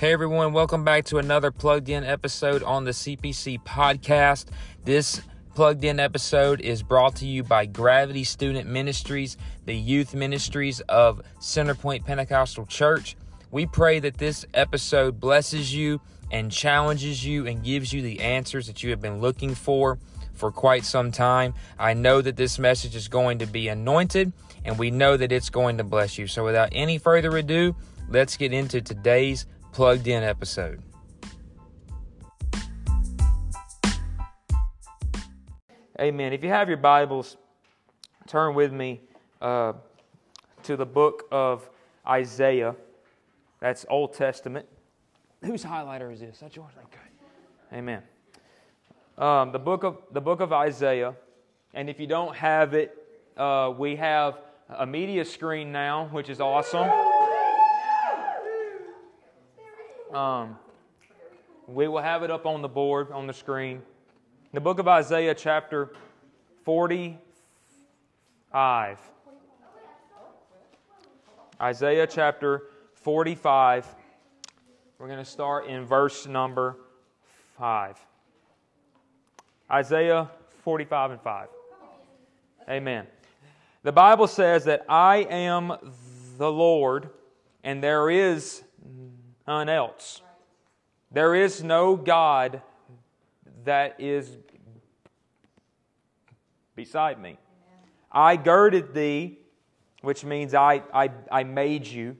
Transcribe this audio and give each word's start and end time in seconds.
Hey 0.00 0.14
everyone, 0.14 0.54
welcome 0.54 0.82
back 0.82 1.04
to 1.04 1.18
another 1.18 1.50
plugged 1.50 1.90
in 1.90 2.04
episode 2.04 2.62
on 2.62 2.84
the 2.84 2.92
CPC 2.92 3.62
podcast. 3.64 4.46
This 4.82 5.20
plugged 5.54 5.84
in 5.84 6.00
episode 6.00 6.62
is 6.62 6.82
brought 6.82 7.16
to 7.16 7.26
you 7.26 7.42
by 7.42 7.66
Gravity 7.66 8.24
Student 8.24 8.66
Ministries, 8.66 9.36
the 9.66 9.76
youth 9.76 10.14
ministries 10.14 10.80
of 10.88 11.20
Centerpoint 11.38 12.06
Pentecostal 12.06 12.64
Church. 12.64 13.14
We 13.50 13.66
pray 13.66 14.00
that 14.00 14.16
this 14.16 14.46
episode 14.54 15.20
blesses 15.20 15.74
you 15.74 16.00
and 16.30 16.50
challenges 16.50 17.22
you 17.22 17.46
and 17.46 17.62
gives 17.62 17.92
you 17.92 18.00
the 18.00 18.20
answers 18.20 18.68
that 18.68 18.82
you 18.82 18.88
have 18.92 19.02
been 19.02 19.20
looking 19.20 19.54
for 19.54 19.98
for 20.32 20.50
quite 20.50 20.86
some 20.86 21.12
time. 21.12 21.52
I 21.78 21.92
know 21.92 22.22
that 22.22 22.36
this 22.36 22.58
message 22.58 22.96
is 22.96 23.08
going 23.08 23.40
to 23.40 23.46
be 23.46 23.68
anointed 23.68 24.32
and 24.64 24.78
we 24.78 24.90
know 24.90 25.18
that 25.18 25.30
it's 25.30 25.50
going 25.50 25.76
to 25.76 25.84
bless 25.84 26.16
you. 26.16 26.26
So 26.26 26.42
without 26.42 26.70
any 26.72 26.96
further 26.96 27.36
ado, 27.36 27.76
let's 28.08 28.38
get 28.38 28.54
into 28.54 28.80
today's 28.80 29.44
plugged 29.80 30.06
in 30.08 30.22
episode. 30.22 30.82
Amen. 35.98 36.34
If 36.34 36.44
you 36.44 36.50
have 36.50 36.68
your 36.68 36.76
Bibles, 36.76 37.38
turn 38.26 38.54
with 38.54 38.74
me 38.74 39.00
uh, 39.40 39.72
to 40.64 40.76
the 40.76 40.84
book 40.84 41.24
of 41.32 41.70
Isaiah. 42.06 42.76
That's 43.60 43.86
Old 43.88 44.12
Testament. 44.12 44.66
Whose 45.42 45.64
highlighter 45.64 46.12
is 46.12 46.20
this? 46.20 46.40
That's 46.40 46.54
yours. 46.54 46.72
Okay. 46.76 47.78
Amen. 47.78 48.02
Um, 49.16 49.50
the 49.50 49.58
book 49.58 49.82
of 49.82 49.96
the 50.12 50.20
book 50.20 50.40
of 50.40 50.52
Isaiah, 50.52 51.14
and 51.72 51.88
if 51.88 51.98
you 51.98 52.06
don't 52.06 52.36
have 52.36 52.74
it, 52.74 52.94
uh, 53.38 53.72
we 53.78 53.96
have 53.96 54.40
a 54.68 54.84
media 54.84 55.24
screen 55.24 55.72
now, 55.72 56.10
which 56.12 56.28
is 56.28 56.38
awesome. 56.38 57.09
Um, 60.12 60.58
we 61.68 61.86
will 61.86 62.02
have 62.02 62.24
it 62.24 62.32
up 62.32 62.44
on 62.44 62.62
the 62.62 62.68
board 62.68 63.12
on 63.12 63.28
the 63.28 63.32
screen. 63.32 63.80
The 64.52 64.60
book 64.60 64.80
of 64.80 64.88
Isaiah, 64.88 65.36
chapter 65.36 65.92
45. 66.64 68.98
Isaiah 71.62 72.08
chapter 72.08 72.64
45. 72.94 73.86
We're 74.98 75.06
going 75.06 75.20
to 75.20 75.24
start 75.24 75.68
in 75.68 75.84
verse 75.84 76.26
number 76.26 76.76
5. 77.56 77.96
Isaiah 79.70 80.28
45 80.64 81.10
and 81.12 81.20
5. 81.20 81.48
Amen. 82.68 83.06
The 83.84 83.92
Bible 83.92 84.26
says 84.26 84.64
that 84.64 84.84
I 84.88 85.18
am 85.30 85.72
the 86.36 86.50
Lord, 86.50 87.10
and 87.62 87.80
there 87.80 88.10
is 88.10 88.64
none 89.50 89.68
else. 89.68 90.22
There 91.10 91.34
is 91.34 91.60
no 91.60 91.96
God 91.96 92.62
that 93.64 93.96
is 93.98 94.38
beside 96.76 97.20
me. 97.20 97.36
I 98.12 98.36
girded 98.36 98.94
thee, 98.94 99.40
which 100.02 100.24
means 100.24 100.54
I, 100.54 100.84
I, 100.94 101.10
I 101.32 101.42
made 101.42 101.84
you, 101.84 102.16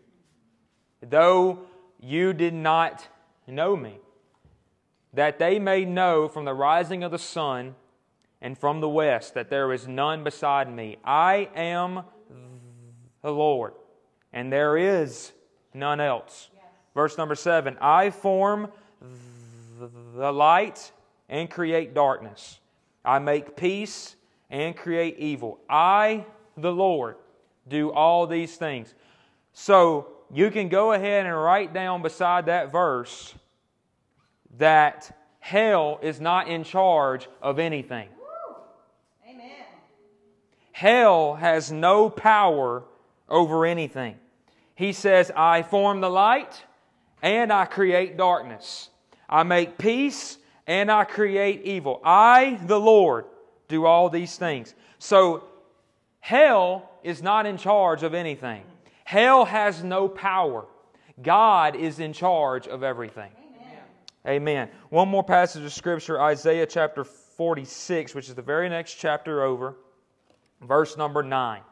though 1.08 1.60
you 2.00 2.32
did 2.32 2.52
not 2.52 3.06
know 3.46 3.76
me, 3.76 4.00
that 5.14 5.38
they 5.38 5.60
may 5.60 5.84
know 5.84 6.26
from 6.26 6.44
the 6.44 6.54
rising 6.54 7.04
of 7.04 7.12
the 7.12 7.18
sun 7.18 7.76
and 8.42 8.58
from 8.58 8.80
the 8.80 8.88
west 8.88 9.34
that 9.34 9.50
there 9.50 9.72
is 9.72 9.86
none 9.86 10.24
beside 10.24 10.68
me. 10.68 10.96
I 11.04 11.48
am 11.54 12.02
the 13.22 13.30
Lord, 13.30 13.74
and 14.32 14.52
there 14.52 14.76
is 14.76 15.30
none 15.72 16.00
else. 16.00 16.49
Verse 16.94 17.16
number 17.16 17.34
seven 17.34 17.76
I 17.80 18.10
form 18.10 18.68
the 20.14 20.32
light 20.32 20.92
and 21.28 21.50
create 21.50 21.94
darkness. 21.94 22.58
I 23.04 23.18
make 23.18 23.56
peace 23.56 24.16
and 24.50 24.76
create 24.76 25.18
evil. 25.18 25.58
I, 25.68 26.26
the 26.56 26.72
Lord, 26.72 27.16
do 27.68 27.90
all 27.92 28.26
these 28.26 28.56
things. 28.56 28.94
So 29.52 30.08
you 30.32 30.50
can 30.50 30.68
go 30.68 30.92
ahead 30.92 31.26
and 31.26 31.34
write 31.34 31.72
down 31.72 32.02
beside 32.02 32.46
that 32.46 32.70
verse 32.72 33.34
that 34.58 35.16
hell 35.38 35.98
is 36.02 36.20
not 36.20 36.48
in 36.48 36.64
charge 36.64 37.28
of 37.40 37.58
anything. 37.58 38.08
Amen. 39.28 39.64
Hell 40.72 41.36
has 41.36 41.72
no 41.72 42.10
power 42.10 42.82
over 43.28 43.64
anything. 43.64 44.16
He 44.74 44.92
says, 44.92 45.30
I 45.34 45.62
form 45.62 46.00
the 46.00 46.10
light 46.10 46.64
and 47.22 47.52
I 47.52 47.64
create 47.64 48.16
darkness. 48.16 48.90
I 49.28 49.42
make 49.42 49.78
peace 49.78 50.38
and 50.66 50.90
I 50.90 51.04
create 51.04 51.62
evil. 51.64 52.00
I, 52.04 52.60
the 52.66 52.78
Lord, 52.78 53.26
do 53.68 53.86
all 53.86 54.08
these 54.08 54.36
things. 54.36 54.74
So, 54.98 55.44
hell 56.20 56.90
is 57.02 57.22
not 57.22 57.46
in 57.46 57.56
charge 57.56 58.02
of 58.02 58.14
anything. 58.14 58.62
Hell 59.04 59.44
has 59.44 59.82
no 59.82 60.08
power. 60.08 60.66
God 61.22 61.76
is 61.76 61.98
in 61.98 62.12
charge 62.12 62.68
of 62.68 62.82
everything. 62.82 63.30
Amen. 64.24 64.42
Amen. 64.42 64.68
One 64.90 65.08
more 65.08 65.24
passage 65.24 65.64
of 65.64 65.72
Scripture 65.72 66.20
Isaiah 66.20 66.66
chapter 66.66 67.04
46, 67.04 68.14
which 68.14 68.28
is 68.28 68.34
the 68.34 68.42
very 68.42 68.68
next 68.68 68.94
chapter 68.94 69.42
over, 69.42 69.74
verse 70.60 70.96
number 70.96 71.22
9. 71.22 71.62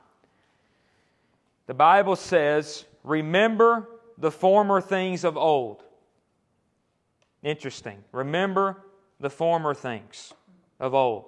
The 1.67 1.75
Bible 1.75 2.17
says, 2.17 2.85
Remember 3.05 3.89
the 4.19 4.31
former 4.31 4.81
things 4.81 5.25
of 5.25 5.37
old. 5.37 5.83
Interesting. 7.43 8.03
Remember 8.13 8.77
the 9.21 9.31
former 9.31 9.75
things 9.75 10.35
of 10.81 10.95
old. 10.95 11.25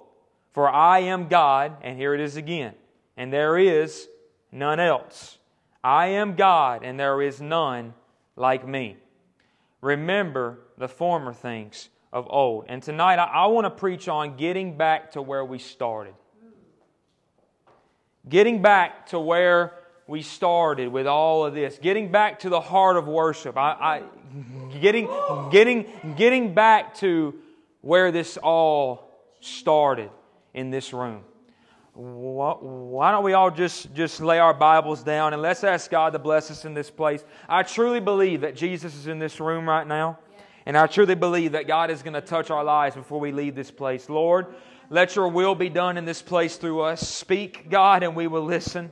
For 0.51 0.69
I 0.69 0.99
am 0.99 1.29
God, 1.29 1.77
and 1.81 1.97
here 1.97 2.13
it 2.13 2.19
is 2.19 2.35
again, 2.35 2.73
and 3.15 3.31
there 3.31 3.57
is 3.57 4.09
none 4.51 4.79
else. 4.79 5.37
I 5.83 6.07
am 6.07 6.35
God, 6.35 6.83
and 6.83 6.99
there 6.99 7.21
is 7.21 7.39
none 7.39 7.93
like 8.35 8.67
me. 8.67 8.97
Remember 9.79 10.59
the 10.77 10.89
former 10.89 11.33
things 11.33 11.89
of 12.11 12.27
old. 12.29 12.65
And 12.67 12.83
tonight 12.83 13.17
I, 13.17 13.25
I 13.25 13.45
want 13.47 13.65
to 13.65 13.71
preach 13.71 14.07
on 14.07 14.35
getting 14.35 14.77
back 14.77 15.11
to 15.11 15.21
where 15.21 15.45
we 15.45 15.57
started. 15.57 16.13
Getting 18.27 18.61
back 18.61 19.07
to 19.07 19.19
where 19.19 19.73
we 20.07 20.21
started 20.21 20.91
with 20.91 21.07
all 21.07 21.45
of 21.45 21.53
this. 21.53 21.77
Getting 21.77 22.11
back 22.11 22.39
to 22.39 22.49
the 22.49 22.61
heart 22.61 22.97
of 22.97 23.07
worship. 23.07 23.57
I, 23.57 23.71
I 23.71 24.03
getting, 24.79 25.09
getting, 25.51 25.87
getting 26.17 26.53
back 26.53 26.95
to 26.95 27.35
where 27.81 28.11
this 28.11 28.37
all 28.37 29.09
started 29.39 30.09
in 30.53 30.69
this 30.69 30.93
room. 30.93 31.23
Why 31.93 33.11
don't 33.11 33.23
we 33.23 33.33
all 33.33 33.51
just, 33.51 33.93
just 33.93 34.21
lay 34.21 34.39
our 34.39 34.53
Bibles 34.53 35.03
down 35.03 35.33
and 35.33 35.41
let's 35.41 35.63
ask 35.63 35.91
God 35.91 36.13
to 36.13 36.19
bless 36.19 36.49
us 36.49 36.63
in 36.63 36.73
this 36.73 36.89
place? 36.89 37.23
I 37.49 37.63
truly 37.63 37.99
believe 37.99 38.41
that 38.41 38.55
Jesus 38.55 38.95
is 38.95 39.07
in 39.07 39.19
this 39.19 39.39
room 39.39 39.67
right 39.67 39.85
now. 39.85 40.19
And 40.65 40.77
I 40.77 40.87
truly 40.87 41.15
believe 41.15 41.53
that 41.53 41.67
God 41.67 41.89
is 41.89 42.03
going 42.03 42.13
to 42.13 42.21
touch 42.21 42.49
our 42.49 42.63
lives 42.63 42.95
before 42.95 43.19
we 43.19 43.31
leave 43.31 43.55
this 43.55 43.71
place. 43.71 44.09
Lord, 44.09 44.47
let 44.89 45.15
your 45.15 45.27
will 45.27 45.55
be 45.55 45.69
done 45.69 45.97
in 45.97 46.05
this 46.05 46.21
place 46.21 46.55
through 46.55 46.81
us. 46.81 47.01
Speak, 47.07 47.69
God, 47.69 48.03
and 48.03 48.15
we 48.15 48.27
will 48.27 48.43
listen. 48.43 48.91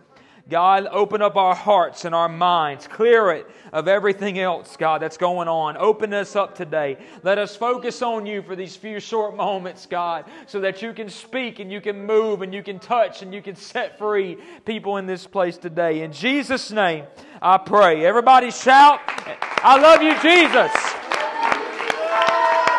God, 0.50 0.88
open 0.92 1.22
up 1.22 1.36
our 1.36 1.54
hearts 1.54 2.06
and 2.06 2.16
our 2.16 2.28
minds. 2.28 2.88
Clear 2.88 3.32
it 3.32 3.48
of 3.72 3.88
everything 3.88 4.40
else, 4.40 4.76
God, 4.78 5.02
that's 5.02 5.18
going 5.18 5.48
on. 5.48 5.78
Open 5.78 6.14
us 6.14 6.36
up 6.36 6.56
today. 6.56 6.98
Let 7.22 7.38
us 7.38 7.56
focus 7.56 8.02
on 8.02 8.26
you 8.26 8.42
for 8.42 8.56
these 8.56 8.76
few 8.76 9.00
short 9.00 9.36
moments, 9.36 9.86
God, 9.86 10.26
so 10.48 10.59
that 10.62 10.82
you 10.82 10.94
can 10.94 11.09
speak 11.09 11.59
and 11.59 11.72
you 11.72 11.82
can 11.82 12.06
move 12.06 12.42
and 12.42 12.54
you 12.54 12.64
can 12.64 12.80
touch 12.80 13.22
and 13.22 13.34
you 13.34 13.42
can 13.42 13.56
set 13.56 14.00
free 14.00 14.38
people 14.66 14.97
in 14.97 15.06
this 15.06 15.28
place 15.28 15.58
today. 15.58 16.02
In 16.02 16.12
Jesus' 16.12 16.72
name, 16.72 17.06
I 17.41 17.58
pray. 17.58 18.06
Everybody 18.06 18.50
shout, 18.50 19.02
I 19.06 19.79
love 19.79 20.02
you, 20.02 20.14
Jesus. 20.22 20.72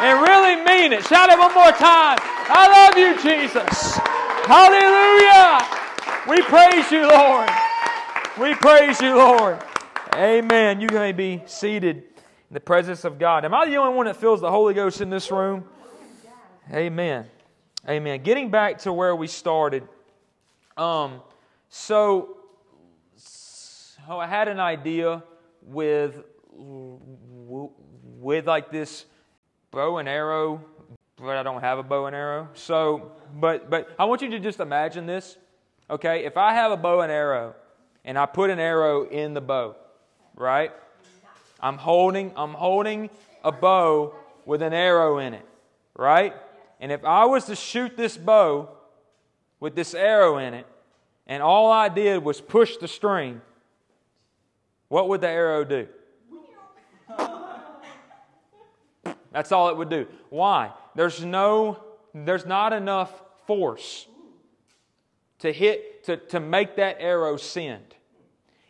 And 0.03 0.19
really 0.23 0.56
mean 0.65 0.93
it. 0.93 1.05
Shout 1.06 1.29
it 1.29 1.39
one 1.39 1.55
more 1.55 1.73
time. 1.73 2.19
I 2.23 2.89
love 2.89 2.97
you, 2.97 3.15
Jesus. 3.23 3.99
Hallelujah. 4.49 5.81
We 6.27 6.41
praise 6.43 6.91
you, 6.91 7.09
Lord. 7.09 7.60
We 8.38 8.55
praise 8.55 9.00
you, 9.00 9.17
Lord. 9.17 9.59
Amen. 10.15 10.81
You 10.81 10.87
may 10.93 11.11
be 11.11 11.43
seated 11.47 11.97
in 11.97 12.05
the 12.53 12.61
presence 12.61 13.05
of 13.05 13.19
God. 13.19 13.44
Am 13.44 13.53
I 13.53 13.67
the 13.67 13.75
only 13.77 13.97
one 13.97 14.06
that 14.06 14.17
feels 14.17 14.41
the 14.41 14.50
Holy 14.50 14.73
Ghost 14.73 15.00
in 15.00 15.11
this 15.11 15.32
room? 15.32 15.65
Amen. 16.73 17.27
Amen. 17.88 18.23
Getting 18.23 18.50
back 18.50 18.79
to 18.79 18.93
where 18.93 19.17
we 19.17 19.27
started. 19.27 19.82
Um, 20.77 21.23
so, 21.71 22.37
so 23.17 24.21
I 24.21 24.29
had 24.29 24.47
an 24.47 24.61
idea 24.61 25.25
with 25.62 26.23
with 26.53 28.47
like 28.47 28.71
this 28.71 29.06
bow 29.73 29.99
and 29.99 30.09
arrow, 30.09 30.65
but 31.17 31.37
I 31.37 31.43
don't 31.43 31.62
have 31.62 31.79
a 31.79 31.82
bow 31.82 32.06
and 32.06 32.15
arrow. 32.15 32.49
So, 32.55 33.11
but 33.35 33.69
but 33.69 33.91
I 33.99 34.05
want 34.05 34.23
you 34.23 34.31
to 34.31 34.38
just 34.38 34.61
imagine 34.61 35.05
this. 35.05 35.37
Okay, 35.91 36.25
if 36.25 36.37
I 36.37 36.55
have 36.55 36.71
a 36.71 36.77
bow 36.77 37.00
and 37.00 37.11
arrow 37.11 37.56
and 38.05 38.19
I 38.19 38.26
put 38.26 38.50
an 38.50 38.58
arrow 38.58 39.08
in 39.08 39.35
the 39.35 39.41
bow, 39.41 39.76
right? 40.35 40.73
I'm 41.61 41.76
holding, 41.76 42.32
I'm 42.37 42.55
holding 42.55 43.11
a 43.44 43.52
bow 43.52 44.14
with 44.44 44.62
an 44.62 44.73
arrow 44.73 45.19
in 45.19 45.35
it, 45.35 45.47
right? 45.97 46.35
And 46.81 46.91
if 46.91 47.05
I 47.05 47.26
was 47.26 47.44
to 47.47 47.56
shoot 47.56 47.97
this 47.97 48.17
bow 48.17 48.70
with 49.58 49.75
this 49.75 49.94
arrow 49.94 50.38
in 50.38 50.55
it, 50.55 50.67
and 51.26 51.43
all 51.43 51.70
I 51.70 51.88
did 51.88 52.25
was 52.25 52.41
push 52.41 52.76
the 52.79 52.88
string, 52.88 53.41
what 54.88 55.08
would 55.08 55.20
the 55.20 55.29
arrow 55.29 55.64
do? 55.64 55.87
That's 59.32 59.53
all 59.53 59.69
it 59.69 59.76
would 59.76 59.91
do. 59.91 60.06
Why? 60.29 60.73
There's 60.94 61.25
no, 61.25 61.79
there's 62.12 62.46
not 62.46 62.73
enough 62.73 63.12
force 63.46 64.06
to 65.38 65.53
hit, 65.53 65.90
to, 66.05 66.17
to 66.17 66.41
make 66.41 66.76
that 66.76 66.97
arrow 67.00 67.37
send. 67.37 67.94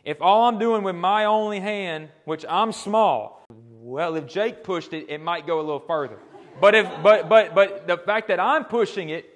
If 0.04 0.22
all 0.22 0.48
I'm 0.48 0.58
doing 0.58 0.82
with 0.82 0.96
my 0.96 1.26
only 1.26 1.60
hand, 1.60 2.08
which 2.24 2.44
I'm 2.48 2.72
small, 2.72 3.44
well, 3.50 4.16
if 4.16 4.26
Jake 4.26 4.64
pushed 4.64 4.92
it, 4.92 5.06
it 5.08 5.20
might 5.20 5.46
go 5.46 5.58
a 5.58 5.62
little 5.62 5.80
further. 5.80 6.18
But 6.60 6.74
if 6.74 6.86
but 7.02 7.28
but 7.28 7.54
but 7.54 7.86
the 7.86 7.96
fact 7.96 8.28
that 8.28 8.38
I'm 8.40 8.64
pushing 8.64 9.10
it, 9.10 9.26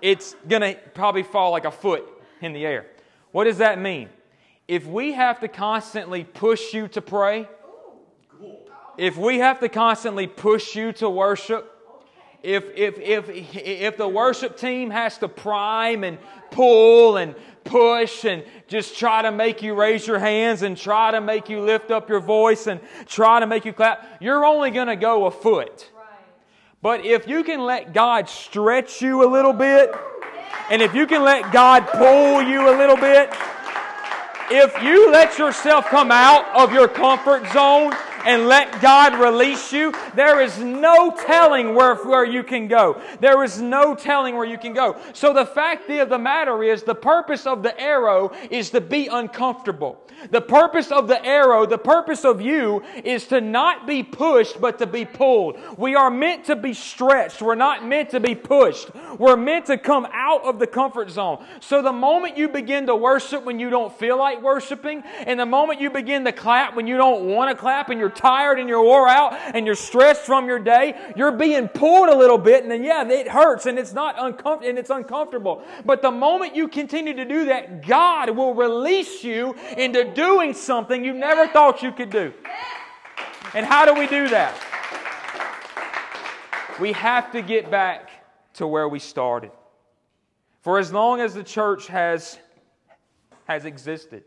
it's 0.00 0.34
gonna 0.46 0.74
probably 0.94 1.22
fall 1.22 1.50
like 1.50 1.64
a 1.64 1.70
foot 1.70 2.04
in 2.40 2.52
the 2.52 2.64
air. 2.64 2.86
What 3.32 3.44
does 3.44 3.58
that 3.58 3.80
mean? 3.80 4.08
If 4.66 4.86
we 4.86 5.12
have 5.12 5.40
to 5.40 5.48
constantly 5.48 6.24
push 6.24 6.74
you 6.74 6.88
to 6.88 7.00
pray, 7.00 7.48
if 8.96 9.16
we 9.16 9.38
have 9.38 9.60
to 9.60 9.68
constantly 9.68 10.26
push 10.26 10.76
you 10.76 10.92
to 10.94 11.08
worship, 11.08 11.77
if, 12.42 12.64
if, 12.76 12.98
if, 12.98 13.28
if 13.56 13.96
the 13.96 14.08
worship 14.08 14.56
team 14.56 14.90
has 14.90 15.18
to 15.18 15.28
prime 15.28 16.04
and 16.04 16.18
pull 16.50 17.16
and 17.16 17.34
push 17.64 18.24
and 18.24 18.44
just 18.68 18.96
try 18.96 19.22
to 19.22 19.32
make 19.32 19.62
you 19.62 19.74
raise 19.74 20.06
your 20.06 20.18
hands 20.18 20.62
and 20.62 20.76
try 20.76 21.10
to 21.10 21.20
make 21.20 21.48
you 21.48 21.60
lift 21.60 21.90
up 21.90 22.08
your 22.08 22.20
voice 22.20 22.66
and 22.66 22.80
try 23.06 23.40
to 23.40 23.46
make 23.46 23.64
you 23.64 23.72
clap, 23.72 24.06
you're 24.20 24.44
only 24.44 24.70
going 24.70 24.86
to 24.86 24.96
go 24.96 25.26
a 25.26 25.30
foot. 25.30 25.90
But 26.80 27.04
if 27.04 27.26
you 27.26 27.42
can 27.42 27.60
let 27.60 27.92
God 27.92 28.28
stretch 28.28 29.02
you 29.02 29.24
a 29.24 29.28
little 29.28 29.52
bit, 29.52 29.92
and 30.70 30.80
if 30.80 30.94
you 30.94 31.06
can 31.06 31.24
let 31.24 31.52
God 31.52 31.88
pull 31.88 32.42
you 32.42 32.72
a 32.72 32.74
little 32.76 32.96
bit, 32.96 33.30
if 34.50 34.80
you 34.82 35.10
let 35.10 35.38
yourself 35.38 35.86
come 35.86 36.10
out 36.12 36.46
of 36.56 36.72
your 36.72 36.88
comfort 36.88 37.46
zone 37.52 37.92
and 38.28 38.46
let 38.46 38.82
God 38.82 39.18
release 39.18 39.72
you, 39.72 39.90
there 40.14 40.42
is 40.42 40.58
no 40.58 41.10
telling 41.10 41.74
where, 41.74 41.94
where 41.94 42.26
you 42.26 42.42
can 42.42 42.68
go. 42.68 43.00
There 43.20 43.42
is 43.42 43.58
no 43.58 43.94
telling 43.94 44.36
where 44.36 44.44
you 44.44 44.58
can 44.58 44.74
go. 44.74 44.98
So 45.14 45.32
the 45.32 45.46
fact 45.46 45.88
of 45.88 46.10
the 46.10 46.18
matter 46.18 46.62
is 46.62 46.82
the 46.82 46.94
purpose 46.94 47.46
of 47.46 47.62
the 47.62 47.78
arrow 47.80 48.30
is 48.50 48.68
to 48.70 48.82
be 48.82 49.06
uncomfortable. 49.06 49.98
The 50.30 50.42
purpose 50.42 50.92
of 50.92 51.08
the 51.08 51.24
arrow, 51.24 51.64
the 51.64 51.78
purpose 51.78 52.26
of 52.26 52.42
you 52.42 52.82
is 53.02 53.26
to 53.28 53.40
not 53.40 53.86
be 53.86 54.02
pushed, 54.02 54.60
but 54.60 54.78
to 54.80 54.86
be 54.86 55.06
pulled. 55.06 55.56
We 55.78 55.94
are 55.94 56.10
meant 56.10 56.44
to 56.46 56.56
be 56.56 56.74
stretched. 56.74 57.40
We're 57.40 57.54
not 57.54 57.86
meant 57.86 58.10
to 58.10 58.20
be 58.20 58.34
pushed. 58.34 58.90
We're 59.18 59.36
meant 59.36 59.66
to 59.66 59.78
come 59.78 60.06
out 60.12 60.44
of 60.44 60.58
the 60.58 60.66
comfort 60.66 61.08
zone. 61.08 61.42
So 61.60 61.80
the 61.80 61.92
moment 61.92 62.36
you 62.36 62.48
begin 62.48 62.86
to 62.88 62.96
worship 62.96 63.44
when 63.44 63.58
you 63.58 63.70
don't 63.70 63.96
feel 63.96 64.18
like 64.18 64.42
worshiping, 64.42 65.02
and 65.24 65.40
the 65.40 65.46
moment 65.46 65.80
you 65.80 65.88
begin 65.88 66.26
to 66.26 66.32
clap 66.32 66.74
when 66.76 66.86
you 66.86 66.98
don't 66.98 67.24
want 67.26 67.50
to 67.50 67.56
clap 67.56 67.88
and 67.88 67.98
you're 67.98 68.17
tired 68.18 68.58
and 68.58 68.68
you're 68.68 68.82
wore 68.82 69.08
out 69.08 69.32
and 69.54 69.64
you're 69.64 69.74
stressed 69.74 70.22
from 70.22 70.46
your 70.46 70.58
day, 70.58 70.94
you're 71.16 71.32
being 71.32 71.68
pulled 71.68 72.08
a 72.08 72.16
little 72.16 72.36
bit, 72.36 72.62
and 72.62 72.70
then 72.70 72.84
yeah, 72.84 73.08
it 73.08 73.28
hurts 73.28 73.66
and 73.66 73.78
it's 73.78 73.92
not 73.92 74.16
uncomfortable 74.18 74.68
and 74.68 74.78
it's 74.78 74.90
uncomfortable. 74.90 75.62
But 75.86 76.02
the 76.02 76.10
moment 76.10 76.54
you 76.54 76.68
continue 76.68 77.14
to 77.14 77.24
do 77.24 77.46
that, 77.46 77.86
God 77.86 78.30
will 78.30 78.54
release 78.54 79.24
you 79.24 79.54
into 79.76 80.12
doing 80.12 80.52
something 80.52 81.04
you 81.04 81.14
never 81.14 81.46
thought 81.46 81.82
you 81.82 81.92
could 81.92 82.10
do. 82.10 82.32
And 83.54 83.64
how 83.64 83.86
do 83.86 83.98
we 83.98 84.06
do 84.06 84.28
that? 84.28 84.54
We 86.80 86.92
have 86.92 87.32
to 87.32 87.42
get 87.42 87.70
back 87.70 88.10
to 88.54 88.66
where 88.66 88.88
we 88.88 88.98
started. 88.98 89.50
For 90.60 90.78
as 90.78 90.92
long 90.92 91.20
as 91.20 91.34
the 91.34 91.42
church 91.42 91.86
has, 91.86 92.38
has 93.46 93.64
existed, 93.64 94.24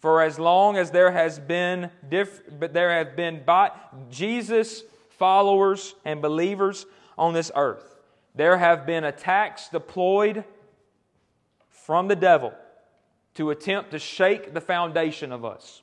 for 0.00 0.22
as 0.22 0.38
long 0.38 0.76
as 0.76 0.90
there 0.90 1.12
has 1.12 1.38
been 1.38 1.90
diff, 2.08 2.40
but 2.58 2.72
there 2.72 2.90
have 2.90 3.14
been 3.14 3.42
by, 3.44 3.70
Jesus 4.10 4.82
followers 5.10 5.94
and 6.06 6.22
believers 6.22 6.86
on 7.18 7.34
this 7.34 7.52
earth, 7.54 7.96
there 8.34 8.56
have 8.56 8.86
been 8.86 9.04
attacks 9.04 9.68
deployed 9.68 10.44
from 11.68 12.08
the 12.08 12.16
devil 12.16 12.54
to 13.34 13.50
attempt 13.50 13.90
to 13.90 13.98
shake 13.98 14.54
the 14.54 14.60
foundation 14.60 15.30
of 15.32 15.44
us. 15.44 15.82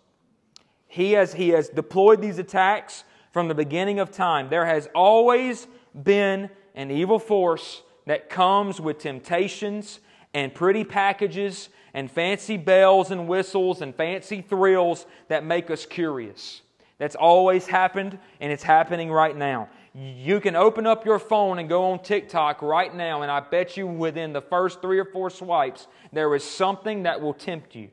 He 0.88 1.12
has, 1.12 1.34
he 1.34 1.50
has 1.50 1.70
deployed 1.70 2.22
these 2.22 2.40
attacks 2.40 3.04
from 3.32 3.48
the 3.48 3.56
beginning 3.56 4.00
of 4.00 4.10
time. 4.10 4.50
There 4.50 4.66
has 4.66 4.90
always 4.96 5.68
been 6.04 6.50
an 6.74 6.90
evil 6.90 7.20
force 7.20 7.84
that 8.08 8.30
comes 8.30 8.82
with 8.82 8.98
temptations 8.98 10.00
and 10.34 10.54
pretty 10.54 10.84
packages 10.84 11.70
and 11.98 12.12
fancy 12.12 12.58
bells 12.58 13.10
and 13.10 13.28
whistles 13.28 13.82
and 13.82 13.96
fancy 13.96 14.44
thrills 14.44 15.08
that 15.30 15.44
make 15.44 15.72
us 15.72 15.84
curious. 15.84 16.62
That's 17.00 17.16
always 17.16 17.66
happened 17.66 18.20
and 18.40 18.52
it's 18.52 18.62
happening 18.62 19.12
right 19.12 19.36
now. 19.36 19.70
You 19.96 20.40
can 20.40 20.56
open 20.56 20.86
up 20.86 21.08
your 21.08 21.18
phone 21.18 21.58
and 21.58 21.68
go 21.68 21.92
on 21.92 22.04
TikTok 22.04 22.62
right 22.62 22.94
now, 22.94 23.24
and 23.24 23.32
I 23.32 23.40
bet 23.40 23.78
you 23.78 23.88
within 23.88 24.32
the 24.32 24.44
first 24.44 24.80
three 24.80 25.00
or 25.00 25.06
four 25.06 25.32
swipes, 25.32 25.88
there 26.14 26.36
is 26.36 26.44
something 26.44 27.02
that 27.04 27.20
will 27.20 27.34
tempt 27.34 27.74
you. 27.74 27.90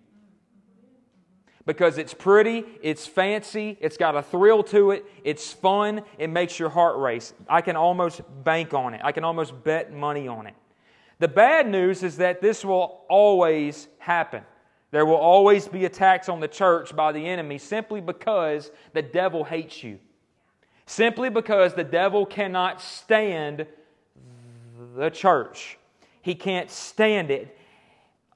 Because 1.64 1.96
it's 1.96 2.12
pretty, 2.12 2.62
it's 2.82 3.06
fancy, 3.06 3.78
it's 3.80 3.96
got 3.96 4.16
a 4.16 4.22
thrill 4.22 4.62
to 4.64 4.90
it, 4.90 5.06
it's 5.24 5.50
fun, 5.50 6.02
it 6.18 6.28
makes 6.28 6.58
your 6.58 6.68
heart 6.68 6.98
race. 6.98 7.32
I 7.48 7.62
can 7.62 7.74
almost 7.74 8.20
bank 8.44 8.74
on 8.74 8.92
it, 8.92 9.00
I 9.02 9.12
can 9.12 9.24
almost 9.24 9.64
bet 9.64 9.94
money 9.94 10.28
on 10.28 10.46
it. 10.46 10.54
The 11.20 11.28
bad 11.28 11.68
news 11.68 12.02
is 12.02 12.16
that 12.16 12.40
this 12.40 12.64
will 12.64 13.04
always 13.08 13.88
happen. 14.04 14.42
There 14.90 15.06
will 15.06 15.16
always 15.16 15.66
be 15.66 15.86
attacks 15.86 16.28
on 16.28 16.40
the 16.40 16.48
church 16.48 16.94
by 16.94 17.10
the 17.10 17.26
enemy 17.26 17.58
simply 17.58 18.00
because 18.00 18.70
the 18.92 19.02
devil 19.02 19.42
hates 19.42 19.82
you. 19.82 19.98
Simply 20.86 21.30
because 21.30 21.74
the 21.74 21.84
devil 21.84 22.26
cannot 22.26 22.80
stand 22.80 23.66
the 24.96 25.10
church. 25.10 25.78
He 26.22 26.34
can't 26.34 26.70
stand 26.70 27.30
it. 27.30 27.58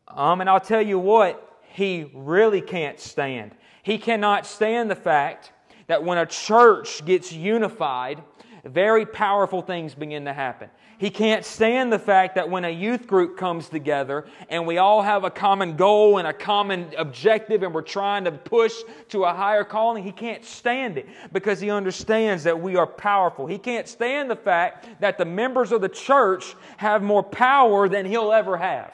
Um, 0.09 0.41
and 0.41 0.49
I'll 0.49 0.59
tell 0.59 0.83
you 0.83 0.99
what, 0.99 1.61
he 1.63 2.11
really 2.15 2.63
can't 2.63 2.99
stand. 2.99 3.53
He 3.83 3.99
cannot 3.99 4.47
stand 4.47 4.91
the 4.91 4.97
fact 4.97 5.53
that 5.87 6.03
when 6.03 6.19
a 6.19 6.27
church 6.27 7.05
gets 7.05 7.33
unified, 7.33 8.23
very 8.65 9.07
powerful 9.07 9.63
things 9.63 9.95
begin 9.95 10.25
to 10.25 10.33
happen. 10.33 10.69
He 10.99 11.11
can't 11.11 11.45
stand 11.45 11.93
the 11.93 11.99
fact 11.99 12.35
that 12.35 12.51
when 12.51 12.65
a 12.65 12.71
youth 12.71 13.07
group 13.07 13.37
comes 13.37 13.69
together 13.69 14.27
and 14.49 14.67
we 14.67 14.79
all 14.79 15.01
have 15.01 15.23
a 15.23 15.31
common 15.31 15.77
goal 15.77 16.19
and 16.19 16.27
a 16.27 16.33
common 16.33 16.89
objective 16.99 17.63
and 17.63 17.73
we're 17.73 17.83
trying 17.83 18.25
to 18.25 18.33
push 18.33 18.75
to 19.11 19.25
a 19.25 19.33
higher 19.33 19.63
calling, 19.63 20.03
he 20.03 20.11
can't 20.11 20.45
stand 20.45 20.99
it 20.99 21.09
because 21.33 21.61
he 21.61 21.71
understands 21.71 22.43
that 22.45 22.61
we 22.61 22.75
are 22.75 22.87
powerful. 22.87 23.47
He 23.47 23.59
can't 23.59 23.87
stand 23.87 24.29
the 24.29 24.37
fact 24.37 25.01
that 25.01 25.19
the 25.19 25.25
members 25.25 25.71
of 25.71 25.81
the 25.81 25.89
church 25.89 26.57
have 26.79 27.03
more 27.03 27.23
power 27.23 27.89
than 27.89 28.05
he'll 28.05 28.33
ever 28.33 28.57
have. 28.57 28.93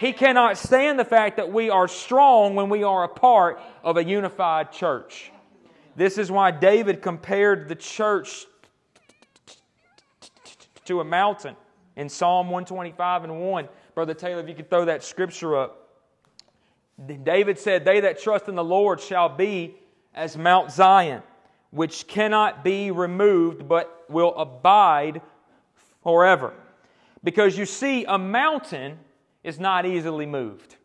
He 0.00 0.12
cannot 0.12 0.56
stand 0.56 0.98
the 0.98 1.04
fact 1.04 1.36
that 1.36 1.52
we 1.52 1.70
are 1.70 1.88
strong 1.88 2.54
when 2.54 2.70
we 2.70 2.84
are 2.84 3.04
a 3.04 3.08
part 3.08 3.60
of 3.82 3.96
a 3.96 4.04
unified 4.04 4.72
church. 4.72 5.30
This 5.96 6.16
is 6.16 6.30
why 6.30 6.52
David 6.52 7.02
compared 7.02 7.68
the 7.68 7.74
church 7.74 8.46
to 10.88 11.00
a 11.00 11.04
mountain 11.04 11.56
in 11.96 12.08
Psalm 12.08 12.46
125 12.46 13.24
and 13.24 13.40
1. 13.40 13.68
Brother 13.94 14.14
Taylor, 14.14 14.40
if 14.40 14.48
you 14.48 14.54
could 14.54 14.68
throw 14.68 14.84
that 14.86 15.04
scripture 15.04 15.56
up. 15.56 15.88
David 17.22 17.58
said, 17.58 17.84
They 17.84 18.00
that 18.00 18.20
trust 18.20 18.48
in 18.48 18.54
the 18.54 18.64
Lord 18.64 19.00
shall 19.00 19.28
be 19.28 19.76
as 20.14 20.36
Mount 20.36 20.72
Zion, 20.72 21.22
which 21.70 22.06
cannot 22.08 22.64
be 22.64 22.90
removed, 22.90 23.68
but 23.68 24.04
will 24.08 24.34
abide 24.36 25.20
forever. 26.02 26.52
Because 27.22 27.56
you 27.56 27.66
see, 27.66 28.04
a 28.04 28.18
mountain 28.18 28.98
is 29.44 29.60
not 29.60 29.86
easily 29.86 30.26
moved. 30.26 30.76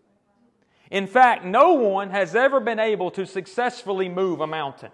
In 0.92 1.08
fact, 1.08 1.46
no 1.46 1.74
one 1.74 2.12
has 2.12 2.36
ever 2.36 2.60
been 2.60 2.80
able 2.80 3.10
to 3.12 3.26
successfully 3.26 4.10
move 4.10 4.42
a 4.42 4.48
mountain. 4.48 4.92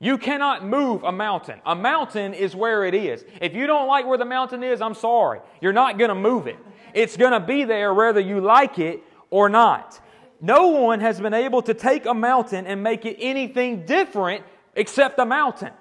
You 0.00 0.16
cannot 0.16 0.64
move 0.64 1.02
a 1.02 1.10
mountain. 1.10 1.60
A 1.66 1.74
mountain 1.74 2.32
is 2.32 2.54
where 2.54 2.84
it 2.84 2.94
is. 2.94 3.24
If 3.40 3.54
you 3.54 3.66
don't 3.66 3.88
like 3.88 4.06
where 4.06 4.18
the 4.18 4.24
mountain 4.24 4.62
is, 4.62 4.80
I'm 4.80 4.94
sorry. 4.94 5.40
You're 5.60 5.72
not 5.72 5.98
going 5.98 6.10
to 6.10 6.14
move 6.14 6.46
it. 6.46 6.56
It's 6.94 7.16
going 7.16 7.32
to 7.32 7.40
be 7.40 7.64
there 7.64 7.92
whether 7.92 8.20
you 8.20 8.40
like 8.40 8.78
it 8.78 9.02
or 9.30 9.48
not. 9.48 10.00
No 10.40 10.68
one 10.68 11.00
has 11.00 11.20
been 11.20 11.34
able 11.34 11.62
to 11.62 11.74
take 11.74 12.06
a 12.06 12.14
mountain 12.14 12.66
and 12.66 12.80
make 12.82 13.04
it 13.04 13.16
anything 13.18 13.84
different 13.86 14.44
except 14.76 15.18
a 15.18 15.26
mountain. 15.26 15.72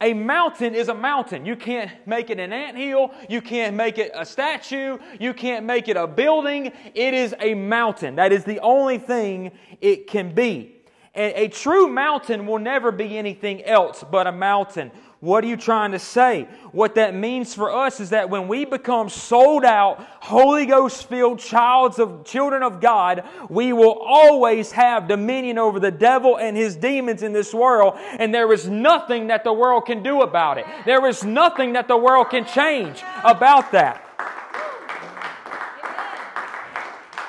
A 0.00 0.14
mountain 0.14 0.74
is 0.74 0.88
a 0.88 0.94
mountain. 0.94 1.44
You 1.44 1.56
can't 1.56 1.90
make 2.06 2.30
it 2.30 2.38
an 2.38 2.52
ant 2.52 2.76
hill. 2.76 3.12
You 3.28 3.42
can't 3.42 3.76
make 3.76 3.98
it 3.98 4.12
a 4.14 4.24
statue. 4.24 4.96
You 5.18 5.34
can't 5.34 5.66
make 5.66 5.88
it 5.88 5.96
a 5.96 6.06
building. 6.06 6.72
It 6.94 7.14
is 7.14 7.34
a 7.38 7.54
mountain. 7.54 8.16
That 8.16 8.32
is 8.32 8.44
the 8.44 8.60
only 8.60 8.96
thing 8.96 9.50
it 9.80 10.06
can 10.06 10.34
be. 10.34 10.79
A, 11.20 11.44
a 11.44 11.48
true 11.48 11.86
mountain 11.86 12.46
will 12.46 12.58
never 12.58 12.90
be 12.90 13.18
anything 13.18 13.62
else 13.64 14.02
but 14.10 14.26
a 14.26 14.32
mountain. 14.32 14.90
What 15.20 15.44
are 15.44 15.48
you 15.48 15.58
trying 15.58 15.92
to 15.92 15.98
say? 15.98 16.48
What 16.72 16.94
that 16.94 17.14
means 17.14 17.54
for 17.54 17.70
us 17.70 18.00
is 18.00 18.08
that 18.08 18.30
when 18.30 18.48
we 18.48 18.64
become 18.64 19.10
sold 19.10 19.66
out, 19.66 20.00
Holy 20.20 20.64
Ghost 20.64 21.10
filled 21.10 21.44
of 21.52 22.24
children 22.24 22.62
of 22.62 22.80
God, 22.80 23.24
we 23.50 23.74
will 23.74 23.98
always 24.00 24.72
have 24.72 25.08
dominion 25.08 25.58
over 25.58 25.78
the 25.78 25.90
devil 25.90 26.38
and 26.38 26.56
his 26.56 26.74
demons 26.74 27.22
in 27.22 27.34
this 27.34 27.52
world, 27.52 27.98
and 28.18 28.34
there 28.34 28.50
is 28.50 28.66
nothing 28.66 29.26
that 29.26 29.44
the 29.44 29.52
world 29.52 29.84
can 29.84 30.02
do 30.02 30.22
about 30.22 30.56
it. 30.56 30.64
There 30.86 31.06
is 31.06 31.22
nothing 31.22 31.74
that 31.74 31.86
the 31.86 31.98
world 31.98 32.30
can 32.30 32.46
change 32.46 33.02
about 33.22 33.72
that. 33.72 34.09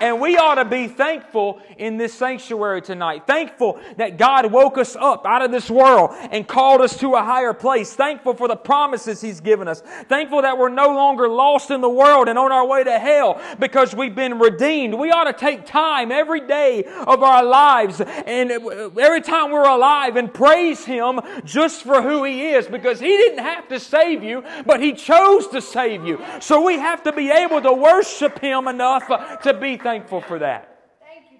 And 0.02 0.20
we 0.20 0.36
ought 0.36 0.56
to 0.56 0.66
be 0.66 0.88
thankful 0.88 1.62
in 1.78 1.98
this 1.98 2.12
sanctuary 2.12 2.82
tonight. 2.82 3.28
Thankful 3.28 3.80
that 3.98 4.18
God 4.18 4.52
woke 4.52 4.80
us 4.80 4.96
up 4.96 5.28
out 5.28 5.44
of 5.44 5.52
this 5.52 5.70
world 5.70 6.10
and 6.32 6.48
called 6.48 6.82
us 6.82 6.98
to 7.02 7.14
a 7.14 7.22
higher 7.22 7.54
place. 7.54 7.94
Thankful 7.94 8.34
for 8.34 8.48
the 8.48 8.56
promises 8.56 9.22
He's 9.22 9.42
given 9.42 9.68
us. 9.68 9.82
Thankful 10.10 10.42
that 10.42 10.58
we're 10.58 10.70
no 10.70 10.88
longer 10.88 11.30
lost 11.30 11.70
in 11.70 11.82
the 11.82 11.90
world 11.90 12.30
and 12.30 12.40
on 12.40 12.52
our 12.52 12.66
way 12.66 12.84
to 12.84 12.98
hell 12.98 13.40
because 13.60 13.94
we've 13.94 14.16
been 14.16 14.40
redeemed. 14.40 14.96
We 14.96 15.12
ought 15.12 15.26
to 15.26 15.34
take 15.34 15.68
time 15.68 16.12
every 16.12 16.48
day 16.48 16.84
of 16.84 17.22
our 17.22 17.44
lives 17.44 18.02
and 18.02 18.50
every 18.50 19.22
time 19.22 19.52
we're 19.52 19.70
alive 19.70 20.16
and 20.16 20.34
praise 20.34 20.84
Him 20.84 21.20
just 21.46 21.84
for 21.84 22.02
who 22.02 22.24
He 22.24 22.50
is 22.50 22.66
because 22.66 23.00
He 23.00 23.16
didn't 23.16 23.46
have 23.46 23.68
to 23.68 23.80
save 23.80 24.24
you, 24.24 24.44
but 24.66 24.82
He 24.82 24.94
chose 24.94 25.48
to 25.50 25.62
save 25.62 26.08
you. 26.08 26.20
So 26.40 26.66
we 26.66 26.80
have 26.80 27.04
to 27.04 27.12
be 27.12 27.30
able 27.30 27.62
to 27.62 27.72
worship 27.72 28.40
Him 28.40 28.68
enough 28.68 29.08
to 29.44 29.54
be 29.54 29.78
thankful 29.78 29.91
thankful 29.92 30.22
for 30.22 30.40
that. 30.40 30.88
You, 31.30 31.38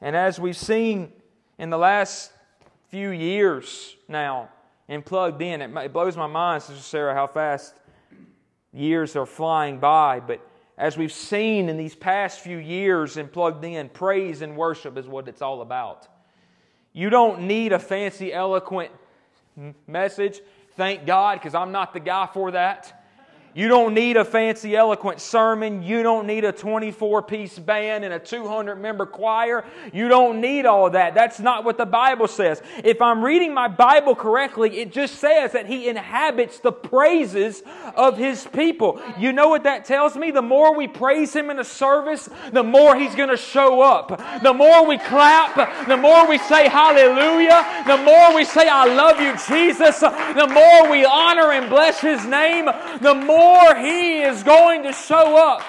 and 0.00 0.16
as 0.16 0.40
we've 0.40 0.56
seen 0.56 1.12
in 1.58 1.68
the 1.68 1.76
last 1.76 2.32
few 2.88 3.10
years 3.10 3.96
now 4.08 4.48
and 4.88 5.04
plugged 5.04 5.42
in, 5.42 5.60
it, 5.60 5.70
it 5.84 5.92
blows 5.92 6.16
my 6.16 6.26
mind, 6.26 6.62
Sister 6.62 6.82
Sarah, 6.82 7.12
how 7.12 7.26
fast 7.26 7.74
years 8.72 9.14
are 9.14 9.26
flying 9.26 9.78
by. 9.78 10.20
But 10.20 10.40
as 10.78 10.96
we've 10.96 11.12
seen 11.12 11.68
in 11.68 11.76
these 11.76 11.94
past 11.94 12.40
few 12.40 12.56
years 12.56 13.18
and 13.18 13.30
plugged 13.30 13.62
in, 13.62 13.90
praise 13.90 14.40
and 14.40 14.56
worship 14.56 14.96
is 14.96 15.06
what 15.06 15.28
it's 15.28 15.42
all 15.42 15.60
about. 15.60 16.08
You 16.94 17.10
don't 17.10 17.42
need 17.42 17.72
a 17.72 17.78
fancy, 17.78 18.32
eloquent 18.32 18.90
message. 19.86 20.40
Thank 20.76 21.04
God, 21.04 21.40
because 21.40 21.54
I'm 21.54 21.72
not 21.72 21.92
the 21.92 22.00
guy 22.00 22.26
for 22.32 22.52
that. 22.52 22.95
You 23.56 23.68
don't 23.68 23.94
need 23.94 24.18
a 24.18 24.24
fancy, 24.26 24.76
eloquent 24.76 25.18
sermon. 25.18 25.82
You 25.82 26.02
don't 26.02 26.26
need 26.26 26.44
a 26.44 26.52
24 26.52 27.22
piece 27.22 27.58
band 27.58 28.04
and 28.04 28.12
a 28.12 28.18
200 28.18 28.76
member 28.76 29.06
choir. 29.06 29.64
You 29.94 30.08
don't 30.08 30.42
need 30.42 30.66
all 30.66 30.88
of 30.88 30.92
that. 30.92 31.14
That's 31.14 31.40
not 31.40 31.64
what 31.64 31.78
the 31.78 31.86
Bible 31.86 32.28
says. 32.28 32.60
If 32.84 33.00
I'm 33.00 33.24
reading 33.24 33.54
my 33.54 33.68
Bible 33.68 34.14
correctly, 34.14 34.76
it 34.80 34.92
just 34.92 35.14
says 35.14 35.52
that 35.52 35.64
He 35.64 35.88
inhabits 35.88 36.58
the 36.58 36.70
praises 36.70 37.62
of 37.96 38.18
His 38.18 38.46
people. 38.46 39.00
You 39.18 39.32
know 39.32 39.48
what 39.48 39.62
that 39.62 39.86
tells 39.86 40.16
me? 40.16 40.30
The 40.30 40.42
more 40.42 40.76
we 40.76 40.86
praise 40.86 41.34
Him 41.34 41.48
in 41.48 41.58
a 41.58 41.64
service, 41.64 42.28
the 42.52 42.62
more 42.62 42.94
He's 42.94 43.14
going 43.14 43.30
to 43.30 43.38
show 43.38 43.80
up. 43.80 44.42
The 44.42 44.52
more 44.52 44.86
we 44.86 44.98
clap, 44.98 45.88
the 45.88 45.96
more 45.96 46.28
we 46.28 46.36
say 46.36 46.68
hallelujah, 46.68 47.84
the 47.86 47.96
more 48.04 48.34
we 48.34 48.44
say, 48.44 48.68
I 48.68 48.84
love 48.84 49.18
you, 49.18 49.32
Jesus, 49.48 50.00
the 50.00 50.50
more 50.52 50.90
we 50.90 51.06
honor 51.06 51.52
and 51.52 51.70
bless 51.70 52.02
His 52.02 52.26
name, 52.26 52.66
the 53.00 53.14
more 53.14 53.45
more 53.46 53.76
He 53.76 54.22
is 54.22 54.42
going 54.42 54.82
to 54.82 54.92
show 54.92 55.36
up. 55.36 55.62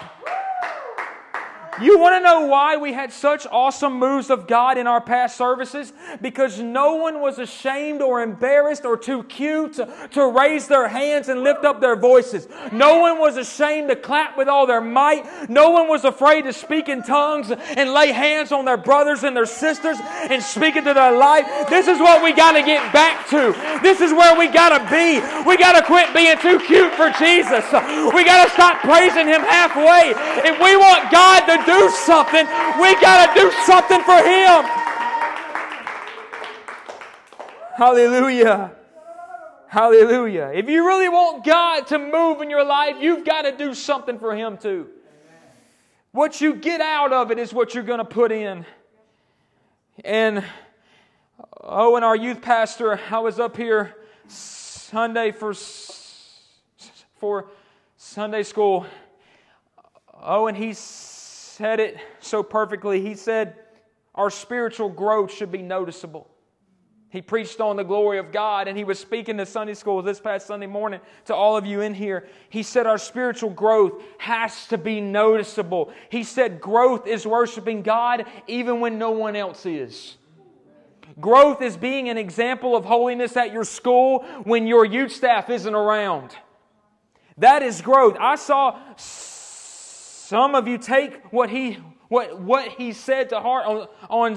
You 1.81 1.99
want 1.99 2.15
to 2.15 2.19
know 2.21 2.47
why 2.47 2.77
we 2.77 2.93
had 2.93 3.11
such 3.11 3.45
awesome 3.51 3.99
moves 3.99 4.29
of 4.29 4.47
God 4.47 4.77
in 4.77 4.87
our 4.87 5.01
past 5.01 5.37
services? 5.37 5.93
Because 6.21 6.59
no 6.59 6.95
one 6.95 7.21
was 7.21 7.37
ashamed 7.39 8.01
or 8.01 8.21
embarrassed 8.21 8.85
or 8.85 8.97
too 8.97 9.23
cute 9.23 9.73
to, 9.73 10.09
to, 10.11 10.27
raise 10.27 10.67
their 10.67 10.87
hands 10.87 11.29
and 11.29 11.41
lift 11.41 11.65
up 11.65 11.79
their 11.79 11.95
voices. 11.95 12.47
No 12.71 12.99
one 12.99 13.19
was 13.19 13.37
ashamed 13.37 13.89
to 13.89 13.95
clap 13.95 14.37
with 14.37 14.47
all 14.47 14.67
their 14.67 14.81
might. 14.81 15.49
No 15.49 15.71
one 15.71 15.87
was 15.87 16.03
afraid 16.03 16.43
to 16.43 16.53
speak 16.53 16.89
in 16.89 17.01
tongues 17.01 17.51
and 17.51 17.93
lay 17.93 18.11
hands 18.11 18.51
on 18.51 18.65
their 18.65 18.77
brothers 18.77 19.23
and 19.23 19.35
their 19.35 19.45
sisters 19.45 19.97
and 20.29 20.43
speak 20.43 20.75
into 20.75 20.93
their 20.93 21.17
life. 21.17 21.45
This 21.69 21.87
is 21.87 21.99
what 21.99 22.23
we 22.23 22.33
got 22.33 22.53
to 22.53 22.61
get 22.61 22.91
back 22.91 23.27
to. 23.29 23.55
This 23.81 24.01
is 24.01 24.11
where 24.11 24.37
we 24.37 24.47
got 24.47 24.77
to 24.77 24.81
be. 24.91 25.19
We 25.47 25.57
got 25.57 25.79
to 25.79 25.85
quit 25.85 26.13
being 26.13 26.37
too 26.37 26.59
cute 26.65 26.93
for 26.93 27.09
Jesus. 27.17 27.65
We 28.13 28.25
got 28.25 28.45
to 28.45 28.51
stop 28.51 28.81
praising 28.81 29.27
Him 29.27 29.41
halfway. 29.41 30.13
If 30.43 30.59
we 30.59 30.75
want 30.75 31.11
God 31.11 31.45
to 31.47 31.66
do 31.67 31.89
something, 31.91 32.47
we 32.79 32.95
got 33.01 33.35
to 33.35 33.41
do 33.41 33.51
something 33.65 34.01
for 34.01 34.17
Him. 34.17 34.63
Hallelujah. 37.75 38.71
Hallelujah. 39.67 40.51
If 40.55 40.69
you 40.69 40.87
really 40.87 41.09
want 41.09 41.45
God 41.45 41.85
to 41.87 41.99
move 41.99 42.41
in 42.41 42.49
your 42.49 42.63
life, 42.63 42.95
you've 42.99 43.25
got 43.25 43.43
to 43.43 43.55
do 43.55 43.73
something 43.73 44.17
for 44.17 44.35
Him 44.35 44.57
too. 44.57 44.87
What 46.11 46.41
you 46.41 46.55
get 46.55 46.81
out 46.81 47.13
of 47.13 47.29
it 47.29 47.37
is 47.37 47.53
what 47.53 47.75
you're 47.75 47.83
going 47.83 47.99
to 47.99 48.05
put 48.05 48.31
in. 48.31 48.65
And 50.03 50.43
oh, 51.61 51.95
and 51.95 52.05
our 52.05 52.15
youth 52.15 52.41
pastor, 52.41 52.99
I 53.11 53.19
was 53.19 53.39
up 53.39 53.57
here 53.57 53.93
Sunday 54.27 55.31
for 55.31 55.53
for 57.19 57.49
Sunday 57.97 58.43
school. 58.43 58.85
Oh, 60.19 60.47
and 60.47 60.57
he's 60.57 61.16
said 61.57 61.79
it 61.79 61.97
so 62.19 62.43
perfectly. 62.43 63.01
He 63.01 63.15
said, 63.15 63.55
Our 64.13 64.29
spiritual 64.29 64.89
growth 64.89 65.33
should 65.33 65.51
be 65.51 65.63
noticeable. 65.63 66.29
He 67.09 67.21
preached 67.21 67.61
on 67.61 67.77
the 67.77 67.83
glory 67.83 68.19
of 68.19 68.31
God 68.31 68.67
and 68.67 68.77
he 68.77 68.83
was 68.83 68.99
speaking 68.99 69.37
to 69.37 69.45
Sunday 69.45 69.73
school 69.73 70.01
this 70.03 70.19
past 70.19 70.45
Sunday 70.45 70.67
morning 70.67 70.99
to 71.25 71.33
all 71.33 71.57
of 71.57 71.65
you 71.65 71.81
in 71.81 71.95
here. 71.95 72.27
He 72.49 72.61
said 72.61 72.85
our 72.85 72.97
spiritual 72.97 73.49
growth 73.49 74.03
has 74.19 74.67
to 74.67 74.77
be 74.77 75.01
noticeable. 75.01 75.91
He 76.09 76.23
said 76.23 76.61
growth 76.61 77.07
is 77.07 77.25
worshiping 77.25 77.81
God 77.81 78.25
even 78.45 78.79
when 78.79 78.99
no 78.99 79.11
one 79.11 79.35
else 79.35 79.65
is. 79.65 80.17
Growth 81.19 81.61
is 81.61 81.75
being 81.75 82.09
an 82.09 82.17
example 82.17 82.75
of 82.75 82.85
holiness 82.85 83.35
at 83.37 83.51
your 83.53 83.63
school 83.63 84.25
when 84.43 84.67
your 84.67 84.85
youth 84.85 85.13
staff 85.13 85.49
isn't 85.49 85.73
around. 85.73 86.35
That 87.37 87.63
is 87.63 87.81
growth. 87.81 88.17
I 88.19 88.35
saw 88.35 88.77
some 90.27 90.55
of 90.55 90.67
you 90.67 90.77
take 90.77 91.23
what 91.31 91.49
he, 91.49 91.77
what, 92.09 92.37
what 92.41 92.67
he 92.67 92.91
said 92.91 93.29
to 93.29 93.39
heart 93.39 93.65
on, 93.65 93.87
on 94.09 94.35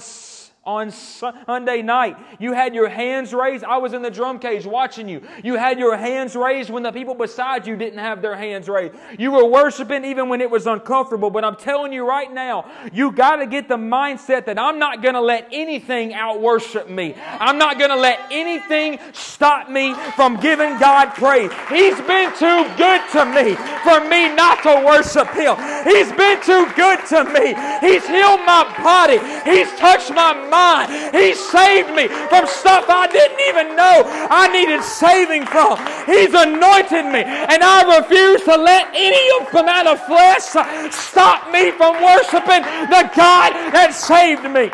on 0.64 0.90
Sunday 0.90 1.80
night. 1.80 2.18
You 2.38 2.52
had 2.52 2.74
your 2.74 2.88
hands 2.88 3.32
raised. 3.32 3.64
I 3.64 3.78
was 3.78 3.94
in 3.94 4.02
the 4.02 4.10
drum 4.10 4.38
cage 4.38 4.66
watching 4.66 5.08
you. 5.08 5.22
You 5.42 5.56
had 5.56 5.78
your 5.78 5.96
hands 5.96 6.36
raised 6.36 6.68
when 6.68 6.82
the 6.82 6.92
people 6.92 7.14
beside 7.14 7.66
you 7.66 7.76
didn't 7.76 7.98
have 7.98 8.20
their 8.20 8.36
hands 8.36 8.68
raised. 8.68 8.94
You 9.18 9.32
were 9.32 9.46
worshiping 9.46 10.04
even 10.04 10.28
when 10.28 10.42
it 10.42 10.50
was 10.50 10.66
uncomfortable. 10.66 11.30
But 11.30 11.46
I'm 11.46 11.56
telling 11.56 11.94
you 11.94 12.06
right 12.06 12.30
now, 12.30 12.70
you 12.92 13.10
got 13.10 13.36
to 13.36 13.46
get 13.46 13.68
the 13.68 13.78
mindset 13.78 14.44
that 14.46 14.58
I'm 14.58 14.78
not 14.78 15.02
going 15.02 15.14
to 15.14 15.20
let 15.22 15.48
anything 15.50 16.12
out 16.12 16.42
worship 16.42 16.90
me. 16.90 17.14
I'm 17.18 17.56
not 17.56 17.78
going 17.78 17.90
to 17.90 17.96
let 17.96 18.20
anything 18.30 18.98
stop 19.12 19.70
me 19.70 19.94
from 20.14 20.38
giving 20.40 20.78
God 20.78 21.14
praise. 21.14 21.50
He's 21.70 21.98
been 22.02 22.30
too 22.36 22.68
good 22.76 23.00
to 23.12 23.24
me 23.24 23.54
for 23.82 24.06
me 24.08 24.34
not 24.34 24.62
to 24.62 24.84
worship 24.86 25.28
Him. 25.30 25.56
He's 25.84 26.12
been 26.12 26.40
too 26.42 26.66
good 26.76 27.04
to 27.08 27.24
me. 27.24 27.54
He's 27.80 28.06
healed 28.06 28.40
my 28.44 28.64
body. 28.82 29.18
He's 29.48 29.70
touched 29.78 30.12
my 30.12 30.34
mind. 30.34 31.14
He 31.14 31.34
saved 31.34 31.94
me 31.94 32.08
from 32.08 32.46
stuff 32.46 32.86
I 32.88 33.06
didn't 33.06 33.40
even 33.48 33.76
know 33.76 34.02
I 34.30 34.48
needed 34.52 34.82
saving 34.82 35.46
from. 35.46 35.78
He's 36.06 36.34
anointed 36.34 37.06
me, 37.06 37.22
and 37.24 37.62
I 37.62 37.98
refuse 37.98 38.42
to 38.44 38.56
let 38.56 38.88
any 38.94 39.20
of 39.40 39.54
amount 39.54 39.88
of 39.88 40.04
flesh 40.06 40.42
stop 40.92 41.52
me 41.52 41.70
from 41.72 42.02
worshiping 42.02 42.62
the 42.88 43.10
God 43.14 43.52
that 43.72 43.92
saved 43.94 44.44
me. 44.44 44.70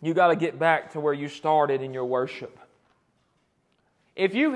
You 0.00 0.14
got 0.14 0.28
to 0.28 0.36
get 0.36 0.58
back 0.58 0.92
to 0.92 1.00
where 1.00 1.12
you 1.12 1.28
started 1.28 1.82
in 1.82 1.92
your 1.92 2.04
worship. 2.04 2.58
If 4.14 4.34
you 4.34 4.54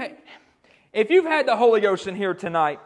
if 0.93 1.11
you've 1.11 1.25
had 1.25 1.47
the 1.47 1.57
Holy 1.57 1.81
Ghost 1.81 2.07
in 2.07 2.15
here 2.15 2.35
tonight, 2.35 2.81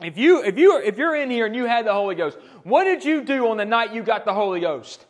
if 0.00 0.16
you 0.18 0.42
if 0.42 0.58
you 0.58 0.78
if 0.78 0.98
you're 0.98 1.14
in 1.14 1.30
here 1.30 1.46
and 1.46 1.54
you 1.54 1.66
had 1.66 1.86
the 1.86 1.92
Holy 1.92 2.14
Ghost, 2.14 2.38
what 2.62 2.84
did 2.84 3.04
you 3.04 3.22
do 3.22 3.48
on 3.48 3.56
the 3.56 3.64
night 3.64 3.94
you 3.94 4.02
got 4.02 4.24
the 4.24 4.34
Holy 4.34 4.60
Ghost? 4.60 5.06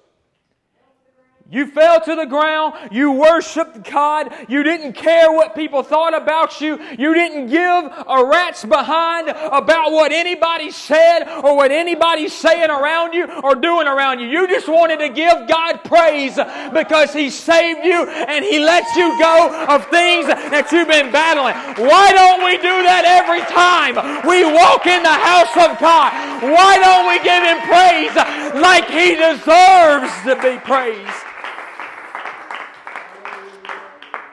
You 1.51 1.67
fell 1.67 2.01
to 2.01 2.17
the 2.17 2.25
ground. 2.25 2.75
You 2.91 3.13
worshiped 3.13 3.89
God. 3.91 4.33
You 4.49 4.63
didn't 4.63 4.95
care 4.95 5.31
what 5.31 5.55
people 5.55 5.83
thought 5.83 6.17
about 6.17 6.59
you. 6.61 6.81
You 6.99 7.13
didn't 7.13 7.49
give 7.49 7.93
a 8.09 8.25
rat's 8.25 8.65
behind 8.65 9.29
about 9.29 9.93
what 9.93 10.11
anybody 10.11 10.71
said 10.71 11.29
or 11.45 11.55
what 11.55 11.71
anybody's 11.71 12.33
saying 12.33 12.71
around 12.71 13.13
you 13.13 13.31
or 13.43 13.55
doing 13.55 13.87
around 13.87 14.21
you. 14.21 14.27
You 14.27 14.49
just 14.49 14.69
wanted 14.69 15.01
to 15.01 15.11
give 15.11 15.47
God 15.47 15.85
praise 15.85 16.41
because 16.73 17.13
He 17.13 17.29
saved 17.29 17.85
you 17.85 18.09
and 18.09 18.43
He 18.43 18.59
lets 18.59 18.97
you 18.97 19.13
go 19.21 19.67
of 19.69 19.85
things 19.89 20.27
that 20.27 20.73
you've 20.73 20.89
been 20.89 21.13
battling. 21.13 21.55
Why 21.77 22.11
don't 22.17 22.43
we 22.43 22.57
do 22.57 22.83
that 22.89 23.05
every 23.05 23.45
time 23.53 24.01
we 24.27 24.49
walk 24.49 24.87
in 24.89 25.03
the 25.05 25.13
house 25.13 25.53
of 25.61 25.77
God? 25.79 26.09
Why 26.41 26.81
don't 26.81 27.05
we 27.05 27.21
give 27.21 27.45
Him 27.45 27.61
praise 27.69 28.17
like 28.57 28.89
He 28.89 29.13
deserves 29.15 30.11
to 30.25 30.41
be 30.41 30.59
praised? 30.65 31.34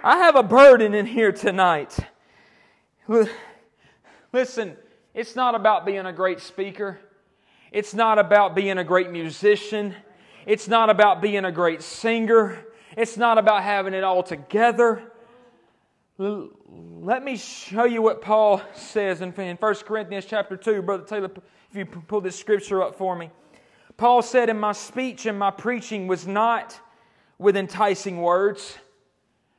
I 0.04 0.18
have 0.18 0.36
a 0.36 0.42
burden 0.42 0.96
in 0.96 1.06
here 1.06 1.32
tonight. 1.32 1.96
Listen, 4.34 4.76
it's 5.14 5.36
not 5.36 5.54
about 5.54 5.86
being 5.86 6.08
a 6.08 6.14
great 6.14 6.40
speaker. 6.40 7.00
It's 7.72 7.94
not 7.94 8.18
about 8.18 8.56
being 8.56 8.80
a 8.80 8.84
great 8.84 9.12
musician. 9.12 9.94
It's 10.48 10.68
not 10.68 10.90
about 10.90 11.22
being 11.22 11.46
a 11.46 11.52
great 11.52 11.84
singer. 11.84 12.66
It's 12.98 13.16
not 13.16 13.38
about 13.38 13.62
having 13.62 13.94
it 13.94 14.04
all 14.04 14.24
together. 14.24 15.04
Let 16.18 17.24
me 17.24 17.38
show 17.38 17.86
you 17.86 18.02
what 18.02 18.24
Paul 18.24 18.60
says 18.74 19.22
in 19.22 19.32
1 19.32 19.56
Corinthians 19.86 20.26
chapter 20.26 20.58
2. 20.58 20.82
Brother 20.82 21.04
Taylor, 21.04 21.30
if 21.70 21.78
you 21.78 21.86
pull 21.86 22.22
this 22.22 22.40
scripture 22.40 22.82
up 22.82 22.96
for 22.96 23.16
me. 23.16 23.30
Paul 23.98 24.24
said, 24.24 24.50
In 24.50 24.60
my 24.60 24.72
speech 24.72 25.28
and 25.28 25.38
my 25.38 25.52
preaching 25.52 26.08
was 26.08 26.26
not 26.26 26.80
with 27.38 27.56
enticing 27.56 28.20
words 28.20 28.80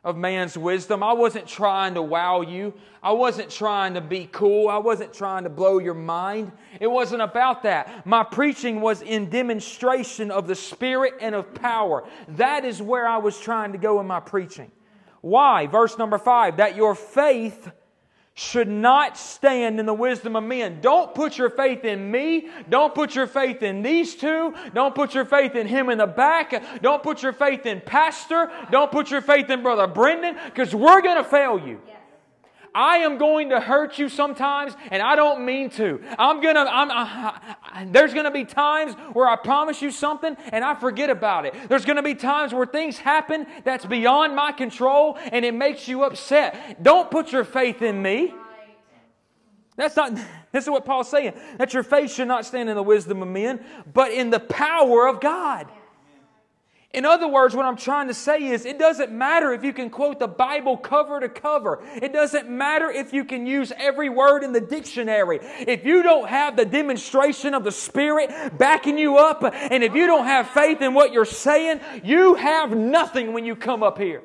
of 0.05 0.17
man's 0.17 0.59
wisdom. 0.59 1.03
I 1.03 1.13
wasn't 1.13 1.47
trying 1.47 1.95
to 1.95 2.03
wow 2.03 2.41
you. 2.41 2.75
I 3.03 3.13
wasn't 3.13 3.51
trying 3.51 3.95
to 3.95 4.01
be 4.01 4.29
cool. 4.33 4.69
I 4.69 4.79
wasn't 4.79 5.15
trying 5.15 5.45
to 5.45 5.51
blow 5.51 5.79
your 5.79 5.95
mind. 5.95 6.51
It 6.81 6.89
wasn't 6.89 7.23
about 7.23 7.63
that. 7.63 8.05
My 8.05 8.25
preaching 8.25 8.81
was 8.81 9.03
in 9.03 9.31
demonstration 9.31 10.31
of 10.31 10.49
the 10.49 10.57
Spirit 10.57 11.15
and 11.21 11.35
of 11.35 11.55
power. 11.55 12.05
That 12.29 12.65
is 12.65 12.83
where 12.83 13.07
I 13.07 13.19
was 13.19 13.39
trying 13.39 13.73
to 13.73 13.79
go 13.79 14.01
in 14.01 14.07
my 14.07 14.21
preaching. 14.21 14.73
Why? 15.21 15.69
Verse 15.69 15.97
number 15.97 16.19
five, 16.19 16.57
that 16.57 16.75
your 16.75 16.97
faith 16.97 17.71
should 18.35 18.69
not 18.69 19.19
stand 19.19 19.79
in 19.79 19.85
the 19.85 19.95
wisdom 19.95 20.37
of 20.37 20.45
men. 20.45 20.81
Don't 20.81 21.15
put 21.15 21.37
your 21.37 21.51
faith 21.51 21.85
in 21.85 22.11
me. 22.11 22.49
Don't 22.69 22.95
put 22.95 23.15
your 23.15 23.27
faith 23.27 23.63
in 23.63 23.83
these 23.83 24.15
two. 24.15 24.55
Don't 24.73 24.95
put 24.95 25.15
your 25.15 25.27
faith 25.27 25.55
in 25.55 25.67
him 25.67 25.91
in 25.91 25.99
the 25.99 26.07
back. 26.07 26.81
Don't 26.81 27.03
put 27.03 27.23
your 27.23 27.35
faith 27.35 27.67
in 27.67 27.83
Pastor. 27.83 28.51
Don't 28.71 28.91
put 28.91 29.11
your 29.11 29.21
faith 29.21 29.51
in 29.51 29.63
Brother 29.63 29.87
Brendan 29.87 30.37
because 30.47 30.75
we're 30.75 31.03
going 31.03 31.23
to 31.23 31.29
fail 31.29 31.59
you. 31.59 31.81
I 32.75 32.99
am 32.99 33.19
going 33.19 33.51
to 33.51 33.61
hurt 33.61 33.99
you 33.99 34.09
sometimes, 34.09 34.75
and 34.91 35.03
I 35.03 35.15
don't 35.15 35.45
mean 35.45 35.69
to. 35.71 36.01
I'm 36.19 36.41
gonna. 36.41 36.61
I'm. 36.61 36.91
I, 36.91 37.55
I, 37.63 37.85
there's 37.85 38.15
gonna 38.15 38.31
be 38.31 38.45
times 38.45 38.95
where 39.13 39.29
I 39.29 39.37
promise 39.37 39.83
you 39.83 39.91
something 39.91 40.37
and 40.53 40.65
I 40.65 40.75
forget 40.75 41.11
about 41.11 41.45
it. 41.45 41.55
There's 41.69 41.85
gonna 41.85 42.03
be 42.03 42.15
times 42.15 42.55
where 42.55 42.67
things 42.67 42.97
happen 42.99 43.47
that's 43.65 43.85
beyond 43.85 44.35
my 44.35 44.53
control 44.53 45.19
and 45.33 45.45
it 45.45 45.55
makes 45.55 45.87
you 45.87 46.05
upset. 46.05 46.83
Don't 46.83 47.11
put 47.11 47.31
your 47.33 47.45
faith 47.45 47.83
in 47.83 48.01
me. 48.01 48.35
That's 49.77 49.97
not. 49.97 50.19
This 50.53 50.65
is 50.65 50.71
what 50.71 50.85
Paul's 50.85 51.09
saying. 51.09 51.33
That 51.57 51.73
your 51.73 51.83
faith 51.83 52.13
should 52.13 52.29
not 52.29 52.45
stand 52.45 52.69
in 52.69 52.77
the 52.77 52.83
wisdom 52.83 53.23
of 53.23 53.29
men, 53.29 53.65
but 53.91 54.13
in 54.13 54.29
the 54.29 54.39
power 54.39 55.09
of 55.09 55.19
God. 55.19 55.67
In 56.93 57.07
other 57.07 57.27
words, 57.27 57.57
what 57.57 57.65
I'm 57.65 57.77
trying 57.77 58.09
to 58.09 58.15
say 58.15 58.45
is 58.45 58.67
it 58.67 58.79
doesn't 58.79 59.11
matter 59.11 59.55
if 59.55 59.65
you 59.65 59.73
can 59.73 59.89
quote 59.89 60.19
the 60.19 60.29
Bible 60.29 60.77
cover 60.77 61.21
to 61.21 61.29
cover. 61.29 61.83
It 61.95 62.13
doesn't 62.13 62.51
matter 62.51 62.91
if 62.91 63.15
you 63.15 63.25
can 63.25 63.47
use 63.47 63.73
every 63.79 64.11
word 64.11 64.45
in 64.45 64.53
the 64.53 64.61
dictionary. 64.61 65.39
If 65.43 65.87
you 65.87 66.03
don't 66.03 66.29
have 66.29 66.55
the 66.55 66.67
demonstration 66.67 67.55
of 67.55 67.65
the 67.65 67.73
Spirit 67.73 68.59
backing 68.59 68.99
you 68.99 69.17
up, 69.17 69.43
and 69.43 69.83
if 69.83 69.95
you 69.95 70.07
don't 70.07 70.27
have 70.27 70.49
faith 70.49 70.83
in 70.83 70.93
what 70.93 71.15
you're 71.15 71.25
saying, 71.25 71.81
you 72.05 72.35
have 72.35 72.77
nothing 72.77 73.33
when 73.33 73.47
you 73.47 73.57
come 73.57 73.83
up 73.83 73.97
here. 73.97 74.23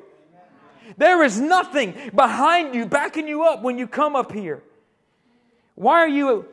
There 0.98 1.22
is 1.22 1.40
nothing 1.40 1.94
behind 2.14 2.74
you 2.74 2.84
backing 2.84 3.28
you 3.28 3.44
up 3.44 3.62
when 3.62 3.78
you 3.78 3.86
come 3.86 4.14
up 4.14 4.30
here. 4.30 4.62
Why 5.74 6.00
are 6.00 6.08
you 6.08 6.46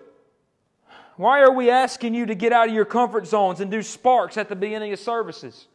why 1.18 1.42
are 1.42 1.52
we 1.52 1.70
asking 1.70 2.14
you 2.14 2.26
to 2.26 2.36
get 2.36 2.52
out 2.52 2.68
of 2.68 2.74
your 2.74 2.84
comfort 2.84 3.26
zones 3.26 3.62
and 3.62 3.72
do 3.72 3.82
sparks 3.82 4.38
at 4.38 4.50
the 4.50 4.56
beginning 4.56 4.92
of 4.92 5.00
services? 5.00 5.68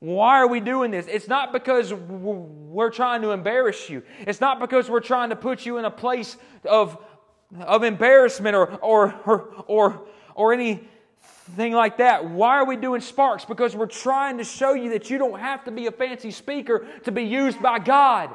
Why 0.00 0.38
are 0.38 0.48
we 0.48 0.60
doing 0.60 0.90
this? 0.90 1.06
It's 1.06 1.28
not 1.28 1.52
because 1.52 1.92
we're 1.92 2.90
trying 2.90 3.22
to 3.22 3.30
embarrass 3.30 3.88
you. 3.88 4.02
It's 4.20 4.40
not 4.40 4.60
because 4.60 4.90
we're 4.90 5.00
trying 5.00 5.30
to 5.30 5.36
put 5.36 5.64
you 5.64 5.78
in 5.78 5.84
a 5.84 5.90
place 5.90 6.36
of, 6.64 6.98
of 7.60 7.84
embarrassment 7.84 8.54
or, 8.54 8.72
or, 8.76 9.14
or, 9.24 9.64
or, 9.66 10.06
or 10.34 10.52
anything 10.52 11.72
like 11.72 11.98
that. 11.98 12.28
Why 12.28 12.56
are 12.56 12.66
we 12.66 12.76
doing 12.76 13.00
sparks? 13.00 13.44
Because 13.44 13.74
we're 13.74 13.86
trying 13.86 14.38
to 14.38 14.44
show 14.44 14.74
you 14.74 14.90
that 14.90 15.08
you 15.08 15.18
don't 15.18 15.38
have 15.38 15.64
to 15.64 15.70
be 15.70 15.86
a 15.86 15.92
fancy 15.92 16.30
speaker 16.30 16.86
to 17.04 17.12
be 17.12 17.22
used 17.22 17.62
by 17.62 17.78
God. 17.78 18.30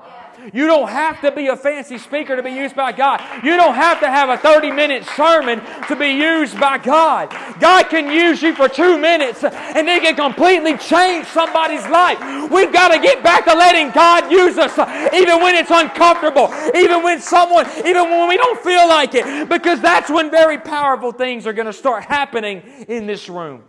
You 0.54 0.68
don't 0.68 0.90
have 0.90 1.22
to 1.22 1.32
be 1.32 1.48
a 1.48 1.56
fancy 1.56 1.98
speaker 1.98 2.36
to 2.36 2.44
be 2.44 2.52
used 2.52 2.76
by 2.76 2.92
God. 2.92 3.22
You 3.44 3.56
don't 3.56 3.76
have 3.76 4.00
to 4.00 4.08
have 4.08 4.30
a 4.30 4.38
30 4.38 4.72
minute 4.72 5.06
sermon 5.16 5.62
to 5.88 5.96
be 5.96 6.10
used 6.10 6.60
by 6.60 6.78
God. 6.78 7.30
God 7.60 7.90
can 7.90 8.12
use 8.12 8.42
you 8.42 8.56
for 8.56 8.70
two 8.70 8.98
minutes 8.98 9.44
and 9.44 9.88
it 9.88 10.02
can 10.04 10.16
completely 10.16 10.78
change 10.78 11.28
somebody's 11.28 11.86
life. 11.88 12.20
We've 12.52 12.72
got 12.72 12.90
to 12.90 13.00
get 13.00 13.24
back 13.24 13.46
to 13.46 13.54
letting 13.54 13.92
God 13.92 14.32
use 14.32 14.58
us 14.58 14.78
even 15.14 15.42
when 15.42 15.56
it's 15.56 15.72
uncomfortable, 15.72 16.54
even 16.76 17.04
when 17.04 17.20
someone, 17.22 17.68
even 17.86 18.10
when 18.10 18.28
we 18.30 18.38
don't 18.38 18.60
feel 18.62 18.88
like 18.88 19.14
it, 19.14 19.50
because 19.50 19.82
that's 19.82 20.10
when 20.10 20.32
very 20.32 20.58
powerful 20.58 21.12
things 21.12 21.46
are 21.48 21.54
going 21.54 21.68
to 21.68 21.74
start 21.74 22.04
happening 22.04 22.62
in 22.88 23.08
this 23.08 23.30
room 23.30 23.64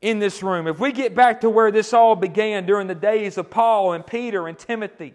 in 0.00 0.18
this 0.18 0.42
room. 0.42 0.66
If 0.66 0.78
we 0.78 0.92
get 0.92 1.14
back 1.14 1.42
to 1.42 1.50
where 1.50 1.70
this 1.70 1.92
all 1.92 2.16
began 2.16 2.66
during 2.66 2.86
the 2.86 2.94
days 2.94 3.36
of 3.38 3.50
Paul 3.50 3.92
and 3.92 4.06
Peter 4.06 4.48
and 4.48 4.58
Timothy, 4.58 5.14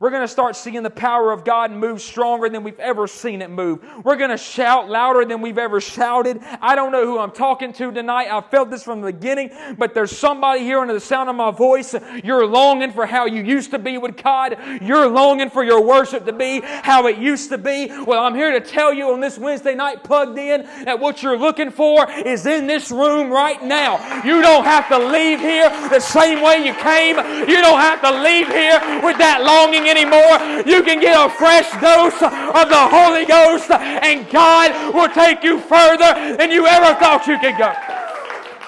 we're 0.00 0.10
going 0.10 0.22
to 0.22 0.28
start 0.28 0.54
seeing 0.54 0.84
the 0.84 0.90
power 0.90 1.32
of 1.32 1.44
God 1.44 1.72
move 1.72 2.00
stronger 2.00 2.48
than 2.48 2.62
we've 2.62 2.78
ever 2.78 3.08
seen 3.08 3.42
it 3.42 3.50
move. 3.50 3.84
We're 4.04 4.16
going 4.16 4.30
to 4.30 4.36
shout 4.38 4.88
louder 4.88 5.24
than 5.24 5.40
we've 5.40 5.58
ever 5.58 5.80
shouted. 5.80 6.40
I 6.60 6.76
don't 6.76 6.92
know 6.92 7.04
who 7.04 7.18
I'm 7.18 7.32
talking 7.32 7.72
to 7.74 7.90
tonight. 7.90 8.28
I 8.30 8.40
felt 8.40 8.70
this 8.70 8.84
from 8.84 9.00
the 9.00 9.12
beginning, 9.12 9.50
but 9.76 9.94
there's 9.94 10.16
somebody 10.16 10.60
here 10.60 10.78
under 10.78 10.94
the 10.94 11.00
sound 11.00 11.28
of 11.28 11.34
my 11.34 11.50
voice. 11.50 11.96
You're 12.22 12.46
longing 12.46 12.92
for 12.92 13.06
how 13.06 13.26
you 13.26 13.42
used 13.42 13.72
to 13.72 13.78
be 13.80 13.98
with 13.98 14.22
God. 14.22 14.56
You're 14.80 15.08
longing 15.08 15.50
for 15.50 15.64
your 15.64 15.82
worship 15.82 16.26
to 16.26 16.32
be 16.32 16.60
how 16.60 17.08
it 17.08 17.18
used 17.18 17.50
to 17.50 17.58
be. 17.58 17.88
Well, 18.04 18.22
I'm 18.22 18.36
here 18.36 18.52
to 18.52 18.60
tell 18.60 18.92
you 18.92 19.12
on 19.12 19.18
this 19.18 19.36
Wednesday 19.36 19.74
night 19.74 20.04
plugged 20.04 20.38
in 20.38 20.62
that 20.84 21.00
what 21.00 21.24
you're 21.24 21.38
looking 21.38 21.72
for 21.72 22.08
is 22.08 22.46
in 22.46 22.68
this 22.68 22.92
room 22.92 23.30
right 23.30 23.60
now. 23.64 24.22
You 24.22 24.42
don't 24.42 24.64
have 24.64 24.88
to 24.90 24.98
leave 24.98 25.40
here 25.40 25.68
the 25.88 25.98
same 25.98 26.40
way 26.40 26.64
you 26.64 26.74
came. 26.74 27.16
You 27.48 27.60
don't 27.60 27.80
have 27.80 28.00
to 28.02 28.22
leave 28.22 28.46
here 28.46 28.78
with 29.02 29.18
that 29.18 29.42
longing 29.42 29.87
anymore. 29.88 30.64
You 30.68 30.82
can 30.82 31.00
get 31.00 31.16
a 31.16 31.28
fresh 31.28 31.70
dose 31.80 32.20
of 32.22 32.68
the 32.68 32.84
Holy 32.92 33.24
Ghost, 33.24 33.70
and 33.70 34.28
God 34.30 34.94
will 34.94 35.08
take 35.08 35.42
you 35.42 35.58
further 35.60 36.36
than 36.36 36.50
you 36.50 36.66
ever 36.66 36.98
thought 37.00 37.26
you 37.26 37.38
could 37.38 37.56
go. 37.56 37.72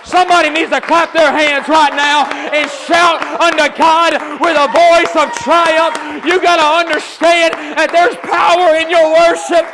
Somebody 0.04 0.50
needs 0.50 0.70
to 0.70 0.80
clap 0.80 1.12
their 1.12 1.30
hands 1.30 1.68
right 1.68 1.94
now 1.94 2.26
and 2.26 2.68
shout 2.70 3.22
unto 3.38 3.68
God 3.76 4.14
with 4.40 4.56
a 4.56 4.66
voice 4.72 5.14
of 5.14 5.30
triumph. 5.38 6.24
You 6.24 6.40
got 6.42 6.56
to 6.56 6.90
understand 6.90 7.54
that 7.76 7.92
there's 7.92 8.16
power 8.24 8.74
in 8.74 8.90
your 8.90 9.12
worship. 9.12 9.66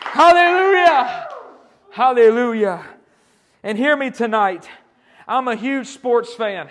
Hallelujah. 0.00 1.28
Hallelujah. 1.90 2.84
And 3.62 3.76
hear 3.76 3.96
me 3.96 4.10
tonight. 4.10 4.68
I'm 5.26 5.48
a 5.48 5.56
huge 5.56 5.88
sports 5.88 6.32
fan. 6.34 6.68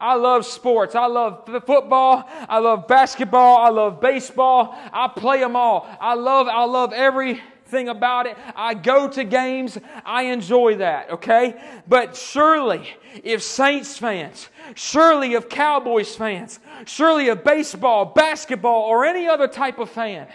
I 0.00 0.14
love 0.14 0.46
sports. 0.46 0.94
I 0.94 1.06
love 1.06 1.46
football. 1.66 2.24
I 2.48 2.58
love 2.58 2.88
basketball. 2.88 3.58
I 3.58 3.68
love 3.68 4.00
baseball. 4.00 4.74
I 4.92 5.08
play 5.08 5.40
them 5.40 5.54
all. 5.56 5.86
I 6.00 6.14
love, 6.14 6.48
I 6.48 6.64
love 6.64 6.92
everything 6.92 7.88
about 7.88 8.26
it. 8.26 8.36
I 8.56 8.74
go 8.74 9.08
to 9.08 9.24
games. 9.24 9.78
I 10.04 10.22
enjoy 10.24 10.76
that, 10.76 11.10
okay? 11.10 11.62
But 11.86 12.16
surely, 12.16 12.88
if 13.22 13.42
Saints 13.42 13.98
fans, 13.98 14.48
surely 14.74 15.34
if 15.34 15.48
Cowboys 15.48 16.16
fans, 16.16 16.58
surely 16.86 17.26
if 17.26 17.44
baseball, 17.44 18.06
basketball, 18.06 18.82
or 18.82 19.04
any 19.04 19.28
other 19.28 19.46
type 19.46 19.78
of 19.78 19.90
fan, 19.90 20.26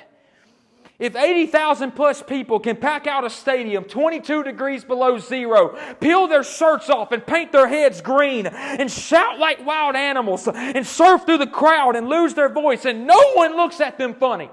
if 0.97 1.15
80,000 1.15 1.91
plus 1.91 2.23
people 2.23 2.59
can 2.59 2.77
pack 2.77 3.05
out 3.05 3.25
a 3.25 3.29
stadium 3.29 3.83
22 3.83 4.43
degrees 4.43 4.85
below 4.85 5.17
zero, 5.17 5.77
peel 5.99 6.27
their 6.27 6.43
shirts 6.43 6.89
off 6.89 7.11
and 7.11 7.25
paint 7.25 7.51
their 7.51 7.67
heads 7.67 8.01
green 8.01 8.47
and 8.47 8.89
shout 8.89 9.37
like 9.37 9.65
wild 9.65 9.95
animals 9.95 10.47
and 10.47 10.87
surf 10.87 11.25
through 11.25 11.39
the 11.39 11.47
crowd 11.47 11.97
and 11.97 12.07
lose 12.07 12.33
their 12.33 12.49
voice 12.49 12.85
and 12.85 13.05
no 13.05 13.33
one 13.33 13.57
looks 13.57 13.81
at 13.81 13.97
them 13.97 14.13
funny. 14.15 14.49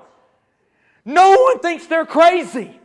No 1.05 1.31
one 1.31 1.61
thinks 1.61 1.87
they're 1.87 2.07
crazy. 2.07 2.81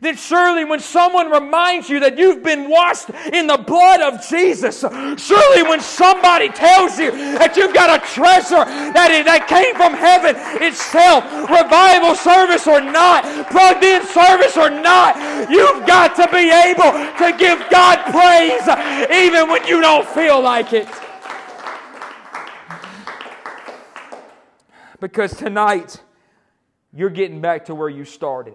Then 0.00 0.16
surely 0.16 0.64
when 0.64 0.80
someone 0.80 1.30
reminds 1.30 1.88
you 1.88 2.00
that 2.00 2.18
you've 2.18 2.42
been 2.42 2.68
washed 2.68 3.10
in 3.32 3.46
the 3.46 3.56
blood 3.56 4.00
of 4.00 4.26
Jesus, 4.26 4.80
surely 4.80 5.62
when 5.62 5.80
somebody 5.80 6.48
tells 6.50 6.98
you 6.98 7.10
that 7.10 7.56
you've 7.56 7.74
got 7.74 7.90
a 7.90 8.06
treasure 8.06 8.64
that, 8.64 9.10
that 9.24 9.48
came 9.48 9.74
from 9.74 9.94
heaven 9.94 10.36
itself, 10.62 11.24
revival 11.50 12.14
service 12.14 12.66
or 12.66 12.80
not, 12.80 13.24
plugged 13.50 13.82
in 13.82 14.04
service 14.06 14.56
or 14.56 14.70
not, 14.70 15.16
you've 15.50 15.86
got 15.86 16.14
to 16.16 16.28
be 16.30 16.50
able 16.50 16.92
to 17.18 17.36
give 17.36 17.58
God 17.70 17.98
praise 18.12 18.62
even 19.10 19.48
when 19.48 19.66
you 19.66 19.80
don't 19.80 20.06
feel 20.06 20.40
like 20.40 20.72
it. 20.72 20.88
Because 25.00 25.36
tonight, 25.36 26.02
you're 26.92 27.10
getting 27.10 27.40
back 27.40 27.66
to 27.66 27.74
where 27.74 27.88
you 27.88 28.04
started. 28.04 28.54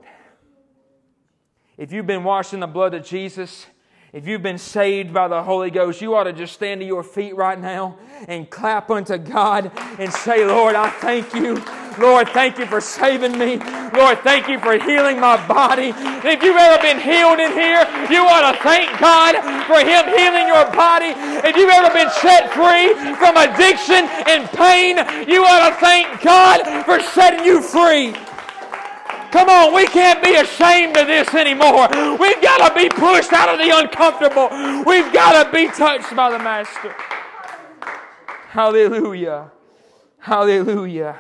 If 1.77 1.91
you've 1.91 2.05
been 2.05 2.23
washed 2.23 2.53
in 2.53 2.59
the 2.59 2.67
blood 2.67 2.93
of 2.93 3.03
Jesus, 3.03 3.65
if 4.13 4.27
you've 4.27 4.43
been 4.43 4.59
saved 4.59 5.12
by 5.12 5.27
the 5.27 5.41
Holy 5.41 5.71
Ghost, 5.71 5.99
you 5.99 6.13
ought 6.13 6.25
to 6.25 6.33
just 6.33 6.53
stand 6.53 6.81
to 6.81 6.86
your 6.86 7.01
feet 7.01 7.36
right 7.36 7.59
now 7.59 7.97
and 8.27 8.47
clap 8.47 8.91
unto 8.91 9.17
God 9.17 9.71
and 9.97 10.13
say, 10.13 10.45
Lord, 10.45 10.75
I 10.75 10.91
thank 10.91 11.33
you. 11.33 11.59
Lord, 11.97 12.29
thank 12.29 12.59
you 12.59 12.67
for 12.67 12.79
saving 12.79 13.38
me. 13.39 13.57
Lord, 13.97 14.19
thank 14.19 14.47
you 14.47 14.59
for 14.59 14.77
healing 14.77 15.19
my 15.19 15.36
body. 15.47 15.93
If 15.97 16.43
you've 16.43 16.57
ever 16.57 16.79
been 16.79 16.99
healed 17.01 17.39
in 17.39 17.53
here, 17.53 17.81
you 18.09 18.21
ought 18.21 18.53
to 18.53 18.57
thank 18.62 18.99
God 18.99 19.33
for 19.65 19.81
Him 19.81 20.05
healing 20.13 20.45
your 20.45 20.69
body. 20.77 21.13
If 21.41 21.55
you've 21.55 21.73
ever 21.73 21.91
been 21.91 22.09
set 22.21 22.53
free 22.53 22.93
from 23.17 23.36
addiction 23.36 24.05
and 24.29 24.47
pain, 24.53 24.97
you 25.27 25.43
ought 25.43 25.69
to 25.69 25.75
thank 25.77 26.21
God 26.21 26.86
for 26.86 26.99
setting 27.01 27.43
you 27.43 27.63
free. 27.63 28.13
Come 29.34 29.50
on, 29.50 29.74
we 29.74 29.88
can't 29.88 30.24
be 30.24 30.36
ashamed 30.36 30.96
of 30.96 31.08
this 31.08 31.34
anymore. 31.34 31.88
We've 32.19 32.39
got 32.39 32.69
to 32.69 32.76
be 32.76 32.88
pushed 32.88 33.34
out 33.34 33.50
of 33.50 33.58
the 33.58 33.76
uncomfortable. 33.76 34.48
We've 34.86 35.12
got 35.12 35.43
to 35.43 35.52
be 35.52 35.69
touched 35.69 36.15
by 36.15 36.30
the 36.30 36.38
Master. 36.38 36.96
Hallelujah. 38.50 39.50
Hallelujah. 40.19 41.17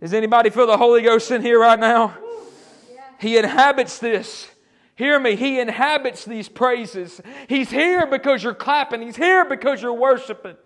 Does 0.00 0.12
anybody 0.12 0.50
feel 0.50 0.66
the 0.66 0.76
Holy 0.76 1.02
Ghost 1.02 1.30
in 1.30 1.40
here 1.40 1.60
right 1.60 1.78
now? 1.78 2.18
He 3.20 3.38
inhabits 3.38 4.00
this. 4.00 4.48
Hear 4.96 5.20
me, 5.20 5.36
He 5.36 5.60
inhabits 5.60 6.24
these 6.24 6.48
praises. 6.48 7.20
He's 7.48 7.70
here 7.70 8.08
because 8.08 8.42
you're 8.42 8.54
clapping, 8.54 9.02
He's 9.02 9.14
here 9.14 9.44
because 9.44 9.80
you're 9.80 9.94
worshiping. 9.94 10.56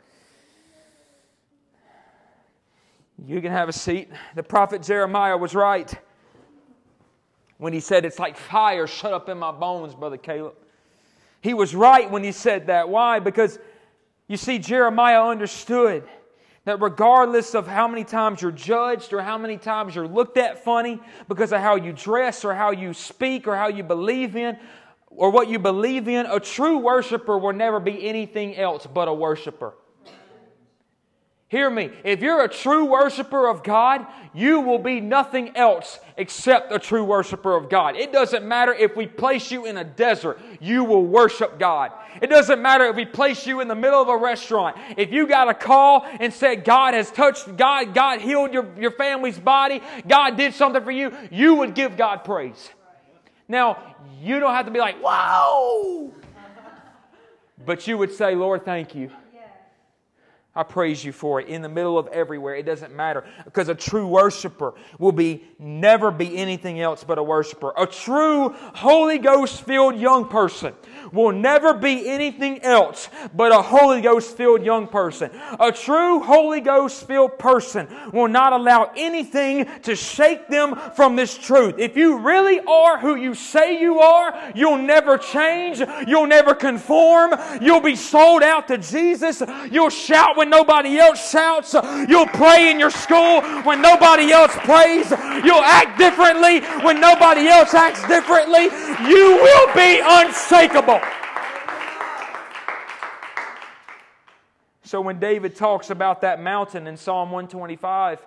You 3.22 3.42
can 3.42 3.52
have 3.52 3.68
a 3.68 3.72
seat. 3.74 4.08
The 4.34 4.42
prophet 4.42 4.82
Jeremiah 4.82 5.36
was 5.36 5.54
right 5.54 5.94
when 7.58 7.72
he 7.72 7.80
said, 7.80 8.04
It's 8.04 8.18
like 8.18 8.36
fire 8.36 8.86
shut 8.86 9.12
up 9.12 9.28
in 9.28 9.38
my 9.38 9.52
bones, 9.52 9.94
Brother 9.94 10.16
Caleb. 10.16 10.54
He 11.40 11.54
was 11.54 11.74
right 11.74 12.10
when 12.10 12.24
he 12.24 12.32
said 12.32 12.68
that. 12.68 12.88
Why? 12.88 13.18
Because 13.18 13.58
you 14.28 14.36
see, 14.36 14.58
Jeremiah 14.58 15.24
understood 15.24 16.04
that 16.64 16.80
regardless 16.80 17.54
of 17.54 17.66
how 17.66 17.86
many 17.86 18.04
times 18.04 18.40
you're 18.40 18.50
judged 18.50 19.12
or 19.12 19.20
how 19.20 19.36
many 19.36 19.58
times 19.58 19.94
you're 19.94 20.08
looked 20.08 20.38
at 20.38 20.64
funny 20.64 20.98
because 21.28 21.52
of 21.52 21.60
how 21.60 21.76
you 21.76 21.92
dress 21.92 22.44
or 22.44 22.54
how 22.54 22.70
you 22.70 22.94
speak 22.94 23.46
or 23.46 23.54
how 23.54 23.68
you 23.68 23.82
believe 23.82 24.34
in 24.34 24.56
or 25.08 25.30
what 25.30 25.48
you 25.48 25.58
believe 25.58 26.08
in, 26.08 26.26
a 26.26 26.40
true 26.40 26.78
worshiper 26.78 27.38
will 27.38 27.52
never 27.52 27.78
be 27.78 28.08
anything 28.08 28.56
else 28.56 28.86
but 28.86 29.08
a 29.08 29.12
worshiper. 29.12 29.74
Hear 31.48 31.70
me. 31.70 31.90
If 32.04 32.20
you're 32.20 32.42
a 32.42 32.48
true 32.48 32.86
worshiper 32.86 33.46
of 33.46 33.62
God, 33.62 34.06
you 34.32 34.60
will 34.60 34.78
be 34.78 35.00
nothing 35.00 35.56
else 35.56 36.00
except 36.16 36.72
a 36.72 36.78
true 36.78 37.04
worshiper 37.04 37.54
of 37.54 37.68
God. 37.68 37.96
It 37.96 38.12
doesn't 38.12 38.44
matter 38.44 38.72
if 38.72 38.96
we 38.96 39.06
place 39.06 39.52
you 39.52 39.66
in 39.66 39.76
a 39.76 39.84
desert, 39.84 40.40
you 40.60 40.84
will 40.84 41.04
worship 41.04 41.58
God. 41.58 41.92
It 42.22 42.28
doesn't 42.28 42.60
matter 42.60 42.86
if 42.86 42.96
we 42.96 43.04
place 43.04 43.46
you 43.46 43.60
in 43.60 43.68
the 43.68 43.74
middle 43.74 44.00
of 44.00 44.08
a 44.08 44.16
restaurant. 44.16 44.76
If 44.96 45.12
you 45.12 45.26
got 45.26 45.48
a 45.48 45.54
call 45.54 46.06
and 46.18 46.32
said 46.32 46.64
God 46.64 46.94
has 46.94 47.10
touched, 47.10 47.56
God, 47.56 47.94
God 47.94 48.20
healed 48.20 48.52
your, 48.52 48.66
your 48.78 48.92
family's 48.92 49.38
body, 49.38 49.82
God 50.08 50.36
did 50.36 50.54
something 50.54 50.82
for 50.82 50.90
you, 50.90 51.16
you 51.30 51.56
would 51.56 51.74
give 51.74 51.96
God 51.96 52.24
praise. 52.24 52.70
Now, 53.46 53.94
you 54.20 54.40
don't 54.40 54.54
have 54.54 54.64
to 54.64 54.72
be 54.72 54.80
like, 54.80 54.96
whoa! 55.00 56.12
But 57.64 57.86
you 57.86 57.98
would 57.98 58.12
say, 58.12 58.34
Lord, 58.34 58.64
thank 58.64 58.94
you. 58.94 59.10
I 60.56 60.62
praise 60.62 61.04
you 61.04 61.12
for 61.12 61.40
it 61.40 61.48
in 61.48 61.62
the 61.62 61.68
middle 61.68 61.98
of 61.98 62.06
everywhere. 62.08 62.54
It 62.54 62.64
doesn't 62.64 62.94
matter 62.94 63.24
because 63.44 63.68
a 63.68 63.74
true 63.74 64.06
worshiper 64.06 64.74
will 64.98 65.12
be 65.12 65.44
never 65.58 66.12
be 66.12 66.36
anything 66.36 66.80
else 66.80 67.02
but 67.02 67.18
a 67.18 67.22
worshiper. 67.22 67.72
A 67.76 67.86
true 67.86 68.50
Holy 68.50 69.18
Ghost 69.18 69.62
filled 69.62 69.96
young 69.96 70.28
person 70.28 70.74
will 71.12 71.32
never 71.32 71.74
be 71.74 72.08
anything 72.08 72.62
else 72.62 73.08
but 73.34 73.52
a 73.52 73.62
Holy 73.62 74.00
Ghost 74.00 74.36
filled 74.36 74.64
young 74.64 74.86
person. 74.86 75.30
A 75.60 75.72
true 75.72 76.20
Holy 76.20 76.60
Ghost 76.60 77.06
filled 77.06 77.38
person 77.38 77.88
will 78.12 78.28
not 78.28 78.52
allow 78.52 78.92
anything 78.96 79.68
to 79.82 79.96
shake 79.96 80.48
them 80.48 80.76
from 80.94 81.16
this 81.16 81.36
truth. 81.36 81.76
If 81.78 81.96
you 81.96 82.18
really 82.18 82.60
are 82.60 82.98
who 82.98 83.16
you 83.16 83.34
say 83.34 83.80
you 83.80 84.00
are, 84.00 84.52
you'll 84.54 84.78
never 84.78 85.18
change. 85.18 85.82
You'll 86.06 86.26
never 86.26 86.54
conform. 86.54 87.34
You'll 87.60 87.80
be 87.80 87.96
sold 87.96 88.42
out 88.42 88.68
to 88.68 88.78
Jesus. 88.78 89.42
You'll 89.70 89.90
shout 89.90 90.36
when 90.36 90.50
nobody 90.50 90.98
else 90.98 91.30
shouts. 91.30 91.74
You'll 92.08 92.26
pray 92.26 92.70
in 92.70 92.78
your 92.78 92.90
school 92.90 93.42
when 93.62 93.80
nobody 93.82 94.32
else 94.32 94.52
prays. 94.58 95.10
You'll 95.44 95.64
act 95.64 95.98
differently 95.98 96.60
when 96.84 97.00
nobody 97.00 97.48
else 97.48 97.74
acts 97.74 98.06
differently. 98.08 98.64
You 99.08 99.38
will 99.42 99.74
be 99.74 100.00
unshakable. 100.02 100.93
So 104.94 105.00
when 105.00 105.18
David 105.18 105.56
talks 105.56 105.90
about 105.90 106.20
that 106.20 106.40
mountain 106.40 106.86
in 106.86 106.96
Psalm 106.96 107.32
125 107.32 108.24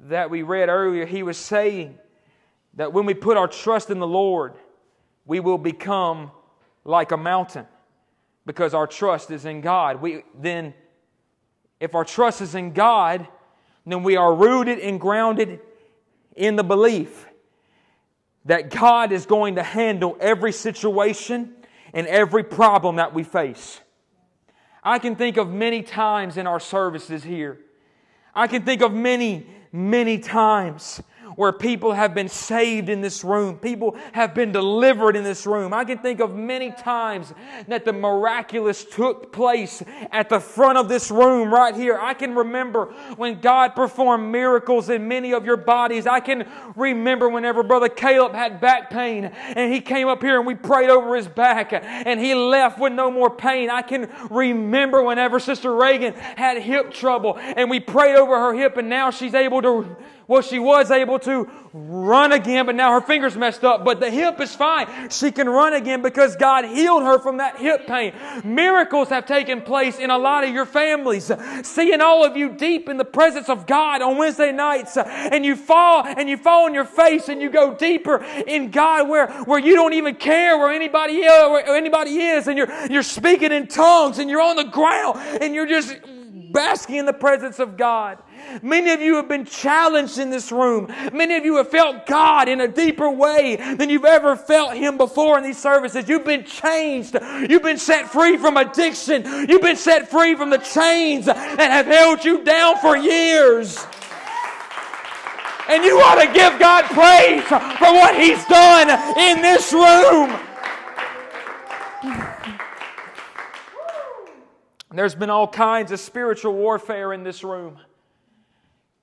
that 0.00 0.28
we 0.28 0.42
read 0.42 0.68
earlier, 0.68 1.06
he 1.06 1.22
was 1.22 1.38
saying 1.38 1.96
that 2.74 2.92
when 2.92 3.06
we 3.06 3.14
put 3.14 3.38
our 3.38 3.48
trust 3.48 3.88
in 3.88 3.98
the 3.98 4.06
Lord, 4.06 4.56
we 5.24 5.40
will 5.40 5.56
become 5.56 6.32
like 6.84 7.12
a 7.12 7.16
mountain 7.16 7.64
because 8.44 8.74
our 8.74 8.86
trust 8.86 9.30
is 9.30 9.46
in 9.46 9.62
God. 9.62 10.02
We 10.02 10.22
then 10.38 10.74
if 11.80 11.94
our 11.94 12.04
trust 12.04 12.42
is 12.42 12.54
in 12.54 12.74
God, 12.74 13.26
then 13.86 14.02
we 14.02 14.16
are 14.16 14.34
rooted 14.34 14.78
and 14.78 15.00
grounded 15.00 15.60
in 16.36 16.56
the 16.56 16.62
belief 16.62 17.24
that 18.44 18.68
God 18.68 19.12
is 19.12 19.24
going 19.24 19.54
to 19.54 19.62
handle 19.62 20.14
every 20.20 20.52
situation 20.52 21.54
and 21.94 22.06
every 22.06 22.44
problem 22.44 22.96
that 22.96 23.14
we 23.14 23.22
face. 23.22 23.80
I 24.86 25.00
can 25.00 25.16
think 25.16 25.36
of 25.36 25.50
many 25.50 25.82
times 25.82 26.36
in 26.36 26.46
our 26.46 26.60
services 26.60 27.24
here. 27.24 27.58
I 28.32 28.46
can 28.46 28.64
think 28.64 28.82
of 28.82 28.92
many, 28.92 29.44
many 29.72 30.20
times 30.20 31.02
where 31.36 31.52
people 31.52 31.92
have 31.92 32.14
been 32.14 32.28
saved 32.28 32.88
in 32.88 33.00
this 33.00 33.22
room. 33.22 33.58
People 33.58 33.96
have 34.12 34.34
been 34.34 34.52
delivered 34.52 35.16
in 35.16 35.22
this 35.22 35.46
room. 35.46 35.72
I 35.72 35.84
can 35.84 35.98
think 35.98 36.20
of 36.20 36.34
many 36.34 36.72
times 36.72 37.32
that 37.68 37.84
the 37.84 37.92
miraculous 37.92 38.84
took 38.84 39.32
place 39.32 39.82
at 40.10 40.28
the 40.28 40.40
front 40.40 40.78
of 40.78 40.88
this 40.88 41.10
room 41.10 41.52
right 41.52 41.74
here. 41.74 41.98
I 41.98 42.14
can 42.14 42.34
remember 42.34 42.86
when 43.16 43.40
God 43.40 43.74
performed 43.74 44.32
miracles 44.32 44.88
in 44.88 45.06
many 45.06 45.32
of 45.32 45.44
your 45.44 45.56
bodies. 45.56 46.06
I 46.06 46.20
can 46.20 46.48
remember 46.74 47.28
whenever 47.28 47.62
Brother 47.62 47.88
Caleb 47.88 48.32
had 48.32 48.60
back 48.60 48.90
pain 48.90 49.26
and 49.26 49.72
he 49.72 49.80
came 49.80 50.08
up 50.08 50.22
here 50.22 50.38
and 50.38 50.46
we 50.46 50.54
prayed 50.54 50.90
over 50.90 51.14
his 51.14 51.28
back 51.28 51.72
and 51.72 52.18
he 52.18 52.34
left 52.34 52.78
with 52.78 52.92
no 52.92 53.10
more 53.10 53.30
pain. 53.30 53.70
I 53.70 53.82
can 53.82 54.10
remember 54.30 55.02
whenever 55.02 55.38
Sister 55.38 55.74
Reagan 55.74 56.14
had 56.14 56.62
hip 56.62 56.92
trouble 56.92 57.38
and 57.38 57.70
we 57.70 57.80
prayed 57.80 58.16
over 58.16 58.34
her 58.38 58.54
hip 58.54 58.76
and 58.76 58.88
now 58.88 59.10
she's 59.10 59.34
able 59.34 59.60
to 59.62 59.96
well, 60.28 60.42
she 60.42 60.58
was 60.58 60.90
able 60.90 61.20
to 61.20 61.48
run 61.72 62.32
again, 62.32 62.66
but 62.66 62.74
now 62.74 62.92
her 62.92 63.00
finger's 63.00 63.36
messed 63.36 63.62
up. 63.62 63.84
But 63.84 64.00
the 64.00 64.10
hip 64.10 64.40
is 64.40 64.54
fine. 64.54 65.10
She 65.10 65.30
can 65.30 65.48
run 65.48 65.72
again 65.72 66.02
because 66.02 66.34
God 66.34 66.64
healed 66.64 67.02
her 67.02 67.20
from 67.20 67.36
that 67.36 67.58
hip 67.58 67.86
pain. 67.86 68.12
Miracles 68.42 69.08
have 69.10 69.26
taken 69.26 69.62
place 69.62 69.98
in 69.98 70.10
a 70.10 70.18
lot 70.18 70.42
of 70.42 70.50
your 70.50 70.66
families. 70.66 71.30
Seeing 71.62 72.00
all 72.00 72.24
of 72.24 72.36
you 72.36 72.50
deep 72.50 72.88
in 72.88 72.96
the 72.96 73.04
presence 73.04 73.48
of 73.48 73.66
God 73.66 74.02
on 74.02 74.16
Wednesday 74.16 74.50
nights, 74.50 74.96
and 74.96 75.44
you 75.44 75.54
fall 75.54 76.04
and 76.04 76.28
you 76.28 76.36
fall 76.36 76.64
on 76.64 76.74
your 76.74 76.84
face 76.84 77.28
and 77.28 77.40
you 77.40 77.50
go 77.50 77.74
deeper 77.74 78.24
in 78.46 78.70
God 78.70 79.08
where, 79.08 79.28
where 79.44 79.60
you 79.60 79.76
don't 79.76 79.92
even 79.92 80.16
care 80.16 80.58
where 80.58 80.72
anybody, 80.72 81.20
where 81.20 81.76
anybody 81.76 82.18
is, 82.18 82.48
and 82.48 82.58
you're, 82.58 82.86
you're 82.88 83.02
speaking 83.04 83.52
in 83.52 83.68
tongues 83.68 84.18
and 84.18 84.28
you're 84.28 84.42
on 84.42 84.56
the 84.56 84.64
ground 84.64 85.18
and 85.40 85.54
you're 85.54 85.66
just 85.66 85.96
basking 86.52 86.96
in 86.96 87.06
the 87.06 87.12
presence 87.12 87.58
of 87.58 87.76
God. 87.76 88.18
Many 88.62 88.92
of 88.92 89.00
you 89.00 89.16
have 89.16 89.28
been 89.28 89.44
challenged 89.44 90.18
in 90.18 90.30
this 90.30 90.52
room. 90.52 90.92
Many 91.12 91.36
of 91.36 91.44
you 91.44 91.56
have 91.56 91.68
felt 91.68 92.06
God 92.06 92.48
in 92.48 92.60
a 92.60 92.68
deeper 92.68 93.10
way 93.10 93.56
than 93.56 93.90
you've 93.90 94.04
ever 94.04 94.36
felt 94.36 94.74
Him 94.74 94.96
before 94.96 95.38
in 95.38 95.44
these 95.44 95.58
services. 95.58 96.08
You've 96.08 96.24
been 96.24 96.44
changed. 96.44 97.16
You've 97.48 97.62
been 97.62 97.78
set 97.78 98.10
free 98.10 98.36
from 98.36 98.56
addiction. 98.56 99.24
You've 99.48 99.62
been 99.62 99.76
set 99.76 100.10
free 100.10 100.34
from 100.34 100.50
the 100.50 100.58
chains 100.58 101.26
that 101.26 101.58
have 101.58 101.86
held 101.86 102.24
you 102.24 102.44
down 102.44 102.78
for 102.78 102.96
years. 102.96 103.84
And 105.68 105.82
you 105.82 105.98
ought 105.98 106.22
to 106.22 106.32
give 106.32 106.58
God 106.60 106.84
praise 106.84 107.42
for 107.42 107.92
what 107.92 108.16
He's 108.16 108.44
done 108.46 108.88
in 109.18 109.42
this 109.42 109.72
room. 109.72 110.38
There's 114.92 115.14
been 115.14 115.28
all 115.28 115.48
kinds 115.48 115.92
of 115.92 116.00
spiritual 116.00 116.54
warfare 116.54 117.12
in 117.12 117.22
this 117.22 117.44
room. 117.44 117.78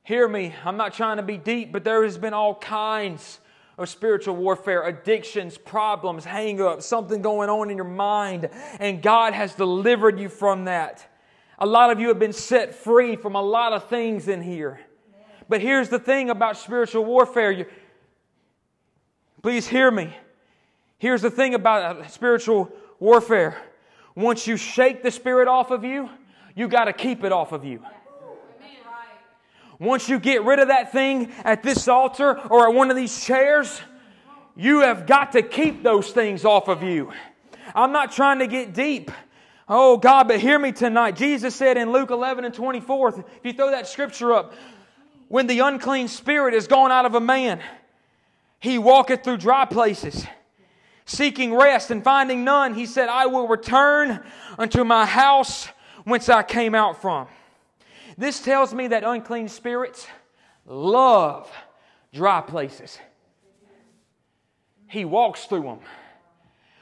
Hear 0.03 0.27
me, 0.27 0.53
I'm 0.65 0.75
not 0.75 0.93
trying 0.93 1.17
to 1.17 1.23
be 1.23 1.37
deep, 1.37 1.71
but 1.71 1.85
there 1.85 2.03
has 2.03 2.17
been 2.17 2.33
all 2.33 2.55
kinds 2.55 3.39
of 3.77 3.87
spiritual 3.87 4.35
warfare, 4.35 4.83
addictions, 4.85 5.57
problems, 5.57 6.25
hang 6.25 6.61
ups, 6.61 6.85
something 6.85 7.21
going 7.21 7.49
on 7.49 7.69
in 7.69 7.77
your 7.77 7.85
mind, 7.85 8.49
and 8.79 9.01
God 9.01 9.33
has 9.33 9.55
delivered 9.55 10.19
you 10.19 10.27
from 10.27 10.65
that. 10.65 11.07
A 11.57 11.65
lot 11.65 11.89
of 11.89 12.01
you 12.01 12.09
have 12.09 12.19
been 12.19 12.33
set 12.33 12.75
free 12.75 13.15
from 13.15 13.35
a 13.35 13.41
lot 13.41 13.71
of 13.71 13.87
things 13.87 14.27
in 14.27 14.41
here. 14.41 14.81
But 15.47 15.61
here's 15.61 15.87
the 15.87 15.99
thing 15.99 16.29
about 16.29 16.57
spiritual 16.57 17.05
warfare. 17.05 17.51
You, 17.51 17.65
please 19.41 19.67
hear 19.67 19.89
me. 19.89 20.13
Here's 20.97 21.21
the 21.21 21.31
thing 21.31 21.53
about 21.53 21.97
uh, 21.97 22.07
spiritual 22.07 22.71
warfare. 22.99 23.57
Once 24.15 24.47
you 24.47 24.57
shake 24.57 25.01
the 25.01 25.11
spirit 25.11 25.47
off 25.47 25.71
of 25.71 25.83
you, 25.85 26.09
you 26.55 26.67
got 26.67 26.85
to 26.85 26.93
keep 26.93 27.23
it 27.23 27.31
off 27.31 27.53
of 27.53 27.63
you. 27.63 27.81
Once 29.79 30.07
you 30.07 30.19
get 30.19 30.43
rid 30.43 30.59
of 30.59 30.67
that 30.67 30.91
thing 30.91 31.31
at 31.43 31.63
this 31.63 31.88
altar 31.88 32.39
or 32.49 32.67
at 32.67 32.73
one 32.73 32.89
of 32.89 32.95
these 32.95 33.25
chairs, 33.25 33.81
you 34.55 34.81
have 34.81 35.05
got 35.07 35.31
to 35.31 35.41
keep 35.41 35.83
those 35.83 36.12
things 36.12 36.45
off 36.45 36.67
of 36.67 36.83
you. 36.83 37.12
I'm 37.73 37.91
not 37.91 38.12
trying 38.12 38.39
to 38.39 38.47
get 38.47 38.73
deep. 38.73 39.12
Oh 39.67 39.97
God, 39.97 40.27
but 40.27 40.39
hear 40.39 40.59
me 40.59 40.71
tonight. 40.71 41.15
Jesus 41.15 41.55
said 41.55 41.77
in 41.77 41.91
Luke 41.91 42.12
11 42.12 42.45
and 42.45 42.53
24, 42.53 43.09
if 43.09 43.25
you 43.43 43.53
throw 43.53 43.71
that 43.71 43.88
scripture 43.88 44.33
up, 44.33 44.53
when 45.29 45.47
the 45.47 45.59
unclean 45.59 46.07
spirit 46.07 46.53
is 46.53 46.67
gone 46.67 46.91
out 46.91 47.05
of 47.05 47.15
a 47.15 47.19
man, 47.19 47.62
he 48.59 48.77
walketh 48.77 49.23
through 49.23 49.38
dry 49.38 49.65
places, 49.65 50.25
seeking 51.05 51.55
rest 51.55 51.91
and 51.91 52.03
finding 52.03 52.43
none. 52.43 52.73
He 52.73 52.86
said, 52.86 53.09
I 53.09 53.25
will 53.25 53.47
return 53.47 54.23
unto 54.59 54.83
my 54.83 55.05
house 55.05 55.67
whence 56.03 56.29
I 56.29 56.43
came 56.43 56.75
out 56.75 57.01
from. 57.01 57.27
This 58.17 58.39
tells 58.39 58.73
me 58.73 58.88
that 58.89 59.04
unclean 59.04 59.47
spirits 59.47 60.08
love 60.65 61.52
dry 62.13 62.41
places. 62.41 62.99
He 64.88 65.06
walks 65.06 65.45
through 65.45 65.63
them. 65.63 65.80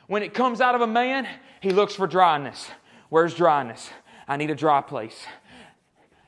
When 0.07 0.23
it 0.23 0.33
comes 0.33 0.59
out 0.59 0.75
of 0.75 0.81
a 0.81 0.87
man, 0.87 1.27
he 1.61 1.69
looks 1.69 1.95
for 1.95 2.07
dryness. 2.07 2.69
Where's 3.09 3.33
dryness? 3.33 3.89
I 4.27 4.37
need 4.37 4.49
a 4.49 4.55
dry 4.55 4.81
place. 4.81 5.25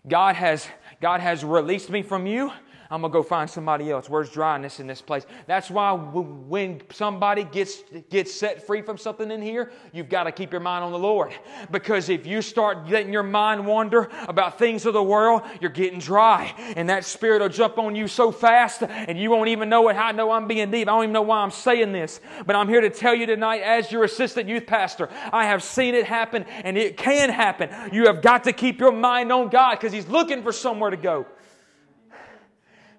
God 0.07 0.35
has, 0.35 0.67
God 1.01 1.19
has 1.19 1.43
released 1.43 1.89
me 1.89 2.01
from 2.01 2.25
you. 2.25 2.51
I'm 2.93 3.01
going 3.01 3.11
to 3.11 3.17
go 3.17 3.23
find 3.23 3.49
somebody 3.49 3.89
else. 3.89 4.07
Where's 4.07 4.29
dryness 4.29 4.79
in 4.79 4.85
this 4.85 5.01
place? 5.01 5.25
That's 5.47 5.71
why 5.71 5.93
when 5.93 6.79
somebody 6.91 7.43
gets, 7.43 7.81
gets 8.11 8.31
set 8.31 8.67
free 8.67 8.83
from 8.83 8.99
something 8.99 9.31
in 9.31 9.41
here, 9.41 9.71
you've 9.93 10.09
got 10.09 10.25
to 10.25 10.31
keep 10.31 10.51
your 10.51 10.61
mind 10.61 10.83
on 10.83 10.91
the 10.91 10.99
Lord. 10.99 11.33
Because 11.71 12.09
if 12.09 12.27
you 12.27 12.43
start 12.43 12.87
letting 12.87 13.11
your 13.11 13.23
mind 13.23 13.65
wander 13.65 14.11
about 14.27 14.59
things 14.59 14.85
of 14.85 14.93
the 14.93 15.01
world, 15.01 15.41
you're 15.59 15.71
getting 15.71 15.97
dry. 15.97 16.53
And 16.75 16.87
that 16.89 17.03
spirit 17.03 17.41
will 17.41 17.49
jump 17.49 17.79
on 17.79 17.95
you 17.95 18.07
so 18.07 18.31
fast, 18.31 18.83
and 18.83 19.17
you 19.17 19.31
won't 19.31 19.49
even 19.49 19.69
know 19.69 19.89
it. 19.89 19.95
I 19.95 20.11
know 20.11 20.29
I'm 20.29 20.47
being 20.47 20.69
deep. 20.69 20.87
I 20.87 20.91
don't 20.91 21.05
even 21.05 21.13
know 21.13 21.23
why 21.23 21.39
I'm 21.39 21.49
saying 21.49 21.93
this. 21.93 22.21
But 22.45 22.55
I'm 22.55 22.69
here 22.69 22.81
to 22.81 22.91
tell 22.91 23.15
you 23.15 23.25
tonight, 23.25 23.63
as 23.63 23.91
your 23.91 24.03
assistant 24.03 24.47
youth 24.47 24.67
pastor, 24.67 25.09
I 25.31 25.45
have 25.45 25.63
seen 25.63 25.95
it 25.95 26.05
happen, 26.05 26.43
and 26.63 26.77
it 26.77 26.97
can 26.97 27.31
happen. 27.31 27.71
You 27.91 28.05
have 28.05 28.21
got 28.21 28.43
to 28.43 28.53
keep 28.53 28.79
your 28.79 28.91
mind 28.91 29.31
on 29.31 29.49
God 29.49 29.79
because 29.79 29.93
He's 29.93 30.07
looking 30.07 30.43
for 30.43 30.51
somewhere 30.51 30.91
to 30.91 30.97
go. 30.97 31.25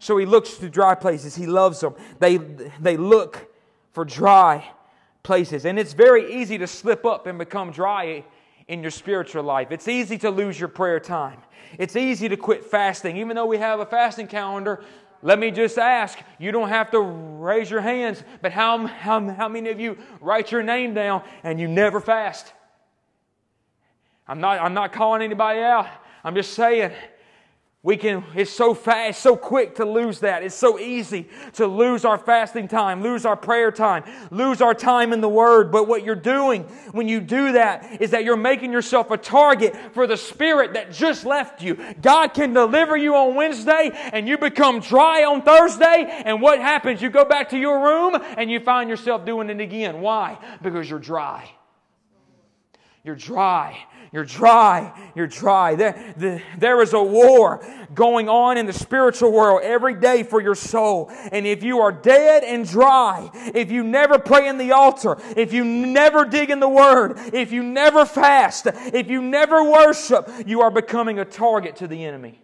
So 0.05 0.19
he 0.19 0.27
looks 0.27 0.59
to 0.59 0.69
dry 0.69 0.95
places. 0.95 1.35
He 1.35 1.47
loves 1.47 1.81
them. 1.81 1.95
They, 2.19 2.37
they 2.37 2.99
look 2.99 3.51
for 3.93 4.05
dry 4.05 4.71
places. 5.23 5.65
And 5.65 5.79
it's 5.79 5.95
very 5.95 6.43
easy 6.43 6.59
to 6.59 6.67
slip 6.67 7.07
up 7.07 7.27
and 7.27 7.39
become 7.39 7.71
dry 7.71 8.23
in 8.69 8.83
your 8.83 8.91
spiritual 8.91 9.45
life. 9.45 9.69
It's 9.71 9.89
easy 9.89 10.19
to 10.19 10.31
lose 10.31 10.61
your 10.61 10.69
prayer 10.69 11.01
time. 11.01 11.39
It's 11.79 11.97
easy 11.97 12.29
to 12.29 12.37
quit 12.37 12.67
fasting. 12.67 13.17
Even 13.17 13.35
though 13.35 13.47
we 13.47 13.57
have 13.57 13.81
a 13.81 13.87
fasting 13.87 14.27
calendar, 14.27 14.85
let 15.23 15.39
me 15.39 15.51
just 15.51 15.79
ask 15.79 16.19
you 16.39 16.53
don't 16.53 16.69
have 16.69 16.91
to 16.91 17.01
raise 17.01 17.71
your 17.71 17.81
hands, 17.81 18.23
but 18.43 18.53
how, 18.53 18.87
how, 18.87 19.27
how 19.31 19.49
many 19.49 19.71
of 19.71 19.81
you 19.81 19.97
write 20.21 20.53
your 20.53 20.63
name 20.63 20.93
down 20.93 21.23
and 21.43 21.59
you 21.59 21.67
never 21.67 21.99
fast? 21.99 22.53
I'm 24.29 24.43
not, 24.43 24.61
I'm 24.61 24.75
not 24.75 24.93
calling 24.93 25.23
anybody 25.23 25.61
out. 25.61 25.89
I'm 26.23 26.35
just 26.35 26.53
saying 26.53 26.93
we 27.85 27.99
can, 27.99 28.25
it's 28.35 28.51
so 28.51 28.73
fast, 28.73 29.21
so 29.21 29.37
quick 29.37 29.75
to 29.75 29.85
lose 29.85 30.21
that. 30.21 30.43
It's 30.43 30.55
so 30.55 30.79
easy 30.79 31.29
to 31.53 31.67
lose 31.67 32.07
our 32.07 32.17
fasting 32.17 32.67
time, 32.67 33.03
lose 33.03 33.27
our 33.27 33.37
prayer 33.37 33.71
time, 33.71 34.05
lose 34.31 34.63
our 34.63 34.73
time 34.73 35.13
in 35.13 35.21
the 35.21 35.29
Word. 35.29 35.71
But 35.71 35.87
what 35.87 36.03
you're 36.03 36.15
doing 36.15 36.63
when 36.93 37.09
you 37.09 37.21
do 37.21 37.53
that 37.53 38.01
is 38.01 38.13
that 38.13 38.25
you're 38.25 38.39
making 38.39 38.73
yourself 38.73 39.11
a 39.11 39.19
target 39.19 39.77
for 39.93 40.07
the 40.07 40.17
Spirit 40.17 40.73
that 40.73 40.93
just 40.93 41.27
left 41.27 41.63
you. 41.63 41.79
God 42.01 42.29
can 42.29 42.55
deliver 42.55 42.97
you 42.97 43.15
on 43.17 43.35
Wednesday 43.35 43.91
and 43.93 44.27
you 44.27 44.39
become 44.39 44.81
dry 44.81 45.25
on 45.25 45.43
Thursday. 45.43 46.23
And 46.25 46.41
what 46.41 46.61
happens? 46.61 47.03
You 47.03 47.11
go 47.11 47.27
back 47.27 47.51
to 47.51 47.59
your 47.59 47.85
room 47.85 48.19
and 48.39 48.51
you 48.51 48.61
find 48.61 48.89
yourself 48.89 49.27
doing 49.27 49.51
it 49.51 49.61
again. 49.61 50.01
Why? 50.01 50.39
Because 50.63 50.89
you're 50.89 50.99
dry. 50.99 51.51
You're 53.05 53.15
dry. 53.15 53.77
You're 54.15 54.25
dry. 54.25 55.11
You're 55.17 55.27
dry. 55.27 55.75
There, 55.75 56.15
the, 56.17 56.41
there 56.57 56.81
is 56.83 56.93
a 56.93 57.03
war 57.03 57.67
going 57.93 58.29
on 58.29 58.57
in 58.57 58.65
the 58.65 58.73
spiritual 58.73 59.33
world 59.33 59.63
every 59.65 59.97
day 59.97 60.23
for 60.23 60.41
your 60.41 60.55
soul. 60.55 61.11
And 61.33 61.45
if 61.45 61.65
you 61.65 61.81
are 61.81 61.91
dead 61.91 62.45
and 62.45 62.65
dry, 62.65 63.29
if 63.53 63.73
you 63.73 63.83
never 63.83 64.21
pray 64.21 64.47
in 64.47 64.57
the 64.57 64.71
altar, 64.71 65.17
if 65.37 65.53
you 65.53 65.65
never 65.65 66.25
dig 66.25 66.51
in 66.51 66.61
the 66.61 66.69
Word, 66.69 67.19
if 67.35 67.51
you 67.51 67.65
never 67.65 68.05
fast, 68.05 68.69
if 68.69 69.11
you 69.11 69.21
never 69.21 69.69
worship, 69.69 70.31
you 70.47 70.61
are 70.61 70.71
becoming 70.71 71.19
a 71.19 71.25
target 71.25 71.75
to 71.77 71.89
the 71.89 72.05
enemy. 72.05 72.41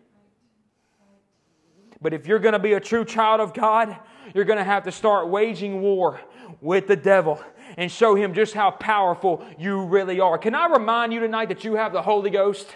But 2.02 2.12
if 2.12 2.26
you're 2.26 2.40
going 2.40 2.54
to 2.54 2.58
be 2.58 2.72
a 2.72 2.80
true 2.80 3.04
child 3.04 3.40
of 3.40 3.54
God, 3.54 3.96
you're 4.34 4.44
going 4.44 4.58
to 4.58 4.64
have 4.64 4.84
to 4.84 4.92
start 4.92 5.28
waging 5.28 5.80
war 5.80 6.20
with 6.60 6.86
the 6.86 6.96
devil 6.96 7.42
and 7.76 7.90
show 7.90 8.14
him 8.14 8.34
just 8.34 8.54
how 8.54 8.70
powerful 8.70 9.44
you 9.58 9.84
really 9.84 10.20
are. 10.20 10.38
Can 10.38 10.54
I 10.54 10.66
remind 10.66 11.12
you 11.12 11.20
tonight 11.20 11.48
that 11.48 11.64
you 11.64 11.74
have 11.74 11.92
the 11.92 12.02
Holy 12.02 12.30
Ghost? 12.30 12.66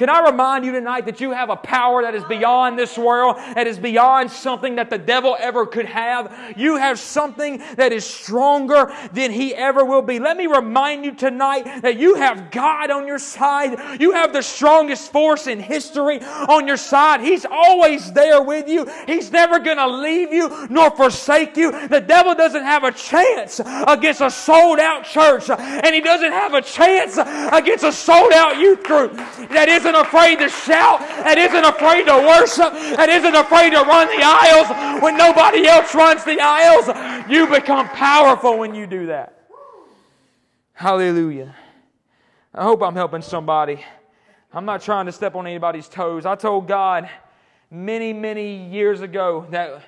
Can 0.00 0.08
I 0.08 0.30
remind 0.30 0.64
you 0.64 0.72
tonight 0.72 1.04
that 1.04 1.20
you 1.20 1.32
have 1.32 1.50
a 1.50 1.56
power 1.56 2.00
that 2.00 2.14
is 2.14 2.24
beyond 2.24 2.78
this 2.78 2.96
world, 2.96 3.36
that 3.36 3.66
is 3.66 3.78
beyond 3.78 4.30
something 4.30 4.76
that 4.76 4.88
the 4.88 4.96
devil 4.96 5.36
ever 5.38 5.66
could 5.66 5.84
have? 5.84 6.54
You 6.56 6.76
have 6.76 6.98
something 6.98 7.62
that 7.76 7.92
is 7.92 8.06
stronger 8.06 8.90
than 9.12 9.30
he 9.30 9.54
ever 9.54 9.84
will 9.84 10.00
be. 10.00 10.18
Let 10.18 10.38
me 10.38 10.46
remind 10.46 11.04
you 11.04 11.14
tonight 11.14 11.82
that 11.82 11.98
you 11.98 12.14
have 12.14 12.50
God 12.50 12.90
on 12.90 13.06
your 13.06 13.18
side. 13.18 14.00
You 14.00 14.12
have 14.12 14.32
the 14.32 14.40
strongest 14.40 15.12
force 15.12 15.46
in 15.46 15.60
history 15.60 16.22
on 16.22 16.66
your 16.66 16.78
side. 16.78 17.20
He's 17.20 17.44
always 17.44 18.10
there 18.14 18.40
with 18.40 18.68
you. 18.68 18.90
He's 19.06 19.30
never 19.30 19.58
going 19.58 19.76
to 19.76 19.86
leave 19.86 20.32
you 20.32 20.66
nor 20.70 20.92
forsake 20.92 21.58
you. 21.58 21.72
The 21.88 22.00
devil 22.00 22.34
doesn't 22.34 22.62
have 22.62 22.84
a 22.84 22.92
chance 22.92 23.60
against 23.86 24.22
a 24.22 24.30
sold 24.30 24.78
out 24.78 25.04
church, 25.04 25.50
and 25.50 25.94
he 25.94 26.00
doesn't 26.00 26.32
have 26.32 26.54
a 26.54 26.62
chance 26.62 27.18
against 27.18 27.84
a 27.84 27.92
sold 27.92 28.32
out 28.32 28.56
youth 28.56 28.82
group 28.82 29.12
that 29.50 29.68
isn't 29.68 29.89
isn't 29.90 30.06
afraid 30.06 30.38
to 30.38 30.48
shout, 30.48 31.00
that 31.00 31.36
isn't 31.36 31.64
afraid 31.64 32.06
to 32.06 32.14
worship, 32.14 32.72
that 32.96 33.08
isn't 33.08 33.34
afraid 33.34 33.70
to 33.70 33.80
run 33.80 34.06
the 34.06 34.22
aisles 34.22 35.02
when 35.02 35.16
nobody 35.16 35.66
else 35.66 35.94
runs 35.94 36.24
the 36.24 36.38
aisles. 36.40 37.28
You 37.28 37.46
become 37.48 37.88
powerful 37.88 38.58
when 38.58 38.74
you 38.74 38.86
do 38.86 39.06
that. 39.06 39.48
Hallelujah. 40.72 41.54
I 42.54 42.62
hope 42.62 42.82
I'm 42.82 42.94
helping 42.94 43.22
somebody. 43.22 43.84
I'm 44.52 44.64
not 44.64 44.82
trying 44.82 45.06
to 45.06 45.12
step 45.12 45.34
on 45.34 45.46
anybody's 45.46 45.88
toes. 45.88 46.26
I 46.26 46.34
told 46.36 46.66
God 46.66 47.08
many, 47.70 48.12
many 48.12 48.68
years 48.68 49.00
ago 49.00 49.46
that 49.50 49.82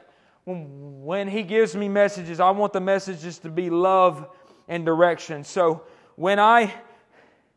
when 0.45 1.29
He 1.29 1.43
gives 1.43 1.75
me 1.77 1.89
messages, 1.89 2.41
I 2.41 2.51
want 2.51 2.73
the 2.73 2.81
messages 2.81 3.39
to 3.39 3.49
be 3.49 3.71
love 3.71 4.29
and 4.69 4.85
direction. 4.85 5.45
So 5.45 5.85
when 6.17 6.39
I 6.39 6.75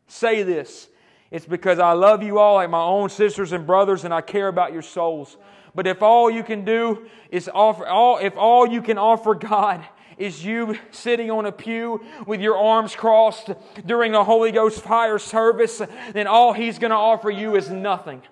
say 0.06 0.42
this, 0.42 0.88
it's 1.30 1.46
because 1.46 1.78
I 1.78 1.92
love 1.92 2.22
you 2.22 2.38
all 2.38 2.54
like 2.54 2.70
my 2.70 2.82
own 2.82 3.08
sisters 3.08 3.52
and 3.52 3.66
brothers 3.66 4.04
and 4.04 4.14
I 4.14 4.20
care 4.20 4.48
about 4.48 4.72
your 4.72 4.82
souls. 4.82 5.36
But 5.74 5.86
if 5.86 6.02
all 6.02 6.30
you 6.30 6.42
can 6.42 6.64
do 6.64 7.06
is 7.30 7.50
offer 7.52 7.86
all 7.86 8.18
if 8.18 8.36
all 8.36 8.66
you 8.66 8.80
can 8.80 8.98
offer 8.98 9.34
God 9.34 9.84
is 10.16 10.44
you 10.44 10.78
sitting 10.90 11.30
on 11.30 11.44
a 11.46 11.52
pew 11.52 12.02
with 12.26 12.40
your 12.40 12.56
arms 12.56 12.96
crossed 12.96 13.50
during 13.84 14.12
the 14.12 14.24
Holy 14.24 14.50
Ghost 14.50 14.80
fire 14.80 15.18
service, 15.18 15.82
then 16.12 16.26
all 16.26 16.52
he's 16.52 16.78
going 16.78 16.90
to 16.90 16.96
offer 16.96 17.30
you 17.30 17.56
is 17.56 17.68
nothing. 17.68 18.22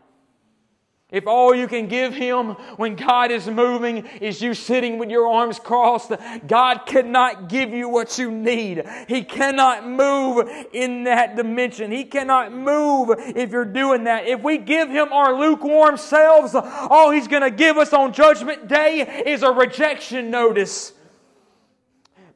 If 1.15 1.29
all 1.29 1.55
you 1.55 1.69
can 1.69 1.87
give 1.87 2.13
Him 2.13 2.55
when 2.77 2.97
God 2.97 3.31
is 3.31 3.47
moving 3.47 3.99
is 4.21 4.43
you 4.43 4.53
sitting 4.53 4.99
with 4.99 5.11
your 5.11 5.29
arms 5.29 5.61
crossed, 5.61 6.11
God 6.45 6.81
cannot 6.87 7.49
give 7.49 7.71
you 7.71 7.89
what 7.89 8.19
you 8.19 8.33
need. 8.33 8.83
He 9.07 9.23
cannot 9.23 9.89
move 9.89 10.49
in 10.73 11.05
that 11.05 11.37
dimension. 11.37 11.93
He 11.93 12.03
cannot 12.03 12.53
move 12.53 13.11
if 13.17 13.53
you're 13.53 13.65
doing 13.65 14.05
that. 14.05 14.27
If 14.27 14.43
we 14.43 14.59
give 14.59 14.91
Him 14.91 15.13
our 15.13 15.39
lukewarm 15.39 15.99
selves, 15.99 16.53
all 16.57 17.13
He's 17.13 17.29
going 17.29 17.43
to 17.43 17.51
give 17.53 17.77
us 17.77 17.93
on 17.93 18.13
Judgment 18.13 18.67
Day 18.67 19.23
is 19.25 19.45
a 19.45 19.53
rejection 19.53 20.33
notice. 20.33 20.95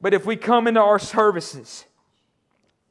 But 0.01 0.15
if 0.15 0.25
we 0.25 0.37
come 0.37 0.69
into 0.69 0.81
our 0.81 1.01
services, 1.01 1.85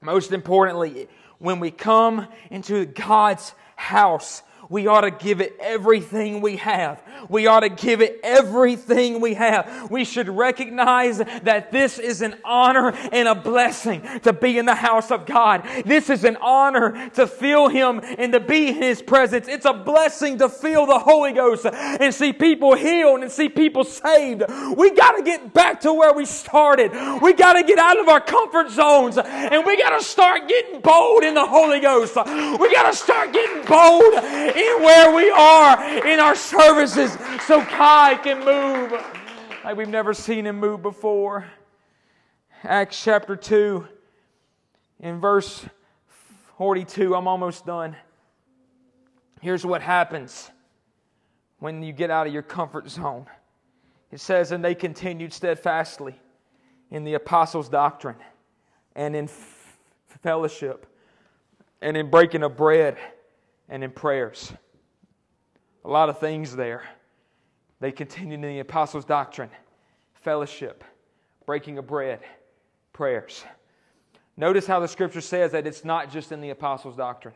most 0.02 0.34
importantly, 0.34 1.08
when 1.38 1.62
we 1.62 1.72
come 1.72 2.28
into 2.52 2.86
God's 2.88 3.54
house, 3.78 4.44
we 4.70 4.88
ought 4.88 5.02
to 5.02 5.12
give 5.12 5.42
it 5.42 5.56
everything 5.60 6.42
we 6.42 6.58
have. 6.58 7.02
We 7.30 7.48
ought 7.48 7.62
to 7.62 7.70
give 7.70 8.02
it 8.02 8.20
everything 8.24 9.22
we 9.22 9.34
have. 9.36 9.90
We 9.90 10.06
should 10.06 10.30
recognize 10.30 11.18
that 11.18 11.72
this 11.72 12.00
is 12.00 12.22
an 12.22 12.36
honor 12.44 12.92
and 13.12 13.28
a 13.28 13.36
blessing 13.36 14.02
to 14.24 14.34
be 14.34 14.58
in 14.58 14.66
the 14.66 14.76
house 14.76 15.12
of 15.12 15.26
God. 15.26 15.64
This 15.86 16.10
is 16.10 16.24
an 16.24 16.38
honor 16.42 17.10
to 17.12 17.28
feel 17.28 17.68
Him 17.70 18.02
and 18.18 18.34
to 18.34 18.40
be 18.40 18.70
in 18.70 18.76
His 18.76 19.02
presence. 19.02 19.48
It's 19.48 19.66
a 19.66 19.74
blessing 19.74 20.38
to 20.40 20.50
feel 20.50 20.86
the 20.86 21.00
Holy 21.00 21.34
Ghost 21.34 21.66
and 21.66 22.14
see 22.14 22.34
people 22.34 22.76
healed 22.76 23.22
and 23.22 23.32
see 23.32 23.50
people 23.50 23.84
saved. 23.84 24.44
We 24.76 24.92
got 24.92 25.18
to 25.18 25.24
get 25.24 25.54
back 25.54 25.82
to 25.82 25.94
where 25.94 26.14
we 26.14 26.26
started. 26.26 26.92
We 27.22 27.34
got 27.34 27.54
to 27.54 27.64
get 27.64 27.80
out 27.80 28.00
of 28.00 28.08
our 28.08 28.22
comfort 28.22 28.70
zones 28.72 29.18
and 29.18 29.66
we 29.66 29.78
got 29.78 29.98
to 29.98 30.04
start 30.04 30.48
getting 30.48 30.82
bold 30.82 31.24
in 31.24 31.34
the 31.34 31.46
Holy 31.46 31.80
Ghost. 31.80 32.16
We 32.16 32.72
got 32.72 32.92
to 32.92 32.98
start 32.98 33.34
getting 33.34 33.66
bold 33.66 34.14
in 34.14 34.84
where 34.84 35.16
we 35.16 35.30
are 35.32 36.08
in 36.08 36.20
our 36.20 36.36
services 36.36 37.07
so 37.46 37.62
Kai 37.62 38.16
can 38.16 38.40
move 38.40 38.92
like 39.64 39.76
we've 39.76 39.88
never 39.88 40.14
seen 40.14 40.46
Him 40.46 40.60
move 40.60 40.82
before. 40.82 41.46
Acts 42.64 43.02
chapter 43.04 43.36
2, 43.36 43.88
in 45.00 45.20
verse 45.20 45.66
42, 46.58 47.16
I'm 47.16 47.28
almost 47.28 47.66
done. 47.66 47.96
Here's 49.42 49.66
what 49.66 49.82
happens 49.82 50.50
when 51.60 51.84
you 51.84 51.94
get 51.94 52.10
out 52.10 52.28
of 52.28 52.34
your 52.34 52.42
comfort 52.42 52.90
zone. 52.90 53.28
It 54.12 54.20
says, 54.20 54.52
And 54.52 54.64
they 54.64 54.74
continued 54.74 55.34
steadfastly 55.34 56.16
in 56.90 57.04
the 57.04 57.14
apostles' 57.16 57.70
doctrine 57.70 58.18
and 58.96 59.16
in 59.16 59.30
fellowship 60.24 60.86
and 61.82 61.96
in 61.96 62.10
breaking 62.10 62.44
of 62.44 62.58
bread 62.58 62.98
and 63.70 63.84
in 63.84 63.92
prayers. 63.92 64.52
A 65.86 65.90
lot 65.90 66.10
of 66.10 66.20
things 66.20 66.56
there. 66.56 66.84
They 67.80 67.92
continued 67.92 68.36
in 68.36 68.42
the 68.42 68.60
apostles' 68.60 69.06
doctrine, 69.06 69.50
fellowship, 70.14 70.84
breaking 71.46 71.78
of 71.78 71.88
bread, 71.88 72.20
prayers. 72.94 73.44
Notice 74.36 74.68
how 74.68 74.80
the 74.80 74.88
scripture 74.88 75.22
says 75.22 75.52
that 75.52 75.68
it's 75.68 75.86
not 75.86 76.12
just 76.12 76.32
in 76.32 76.42
the 76.42 76.50
apostles' 76.50 76.96
doctrine. 76.96 77.36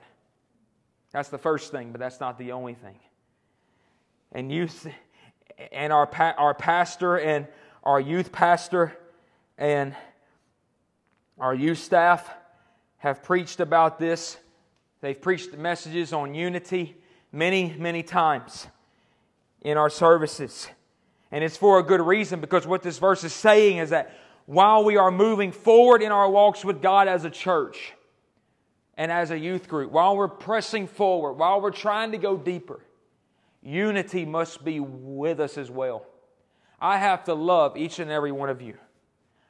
That's 1.12 1.30
the 1.30 1.38
first 1.38 1.72
thing, 1.72 1.92
but 1.92 2.00
that's 2.00 2.20
not 2.20 2.38
the 2.38 2.52
only 2.52 2.74
thing. 2.74 3.00
And 4.32 4.52
you 4.52 4.70
and 5.72 5.92
our 5.92 6.10
our 6.38 6.54
pastor 6.54 7.18
and 7.18 7.48
our 7.84 8.00
youth 8.00 8.32
pastor 8.32 8.98
and 9.58 9.96
our 11.40 11.54
youth 11.54 11.80
staff 11.80 12.30
have 12.98 13.24
preached 13.24 13.60
about 13.60 14.00
this 14.00 14.38
They've 15.02 15.20
preached 15.20 15.58
messages 15.58 16.14
on 16.14 16.36
unity 16.36 16.96
many, 17.32 17.76
many 17.78 18.04
times 18.04 18.68
in 19.62 19.78
our 19.78 19.90
services. 19.90 20.68
And 21.32 21.44
it's 21.44 21.58
for 21.58 21.80
a 21.80 21.84
good 21.84 22.02
reason 22.02 22.42
because 22.42 22.68
what 22.68 22.82
this 22.82 22.98
verse 22.98 23.24
is 23.24 23.34
saying 23.34 23.78
is 23.78 23.92
that 23.92 24.18
while 24.46 24.84
we 24.84 24.98
are 24.98 25.12
moving 25.12 25.52
forward 25.52 26.02
in 26.02 26.12
our 26.12 26.30
walks 26.30 26.66
with 26.66 26.82
God 26.82 27.08
as 27.08 27.24
a 27.24 27.30
church 27.30 27.94
and 28.98 29.12
as 29.12 29.32
a 29.32 29.38
youth 29.40 29.68
group, 29.68 29.92
while 29.92 30.18
we're 30.18 30.28
pressing 30.28 30.88
forward, 30.88 31.34
while 31.34 31.62
we're 31.62 31.72
trying 31.72 32.12
to 32.12 32.18
go 32.18 32.36
deeper, 32.36 32.82
unity 33.62 34.26
must 34.26 34.66
be 34.66 34.80
with 34.80 35.40
us 35.40 35.58
as 35.58 35.72
well. 35.72 36.06
I 36.80 36.98
have 36.98 37.24
to 37.26 37.34
love 37.34 37.78
each 37.78 38.00
and 38.00 38.12
every 38.12 38.32
one 38.32 38.50
of 38.50 38.62
you. 38.62 38.74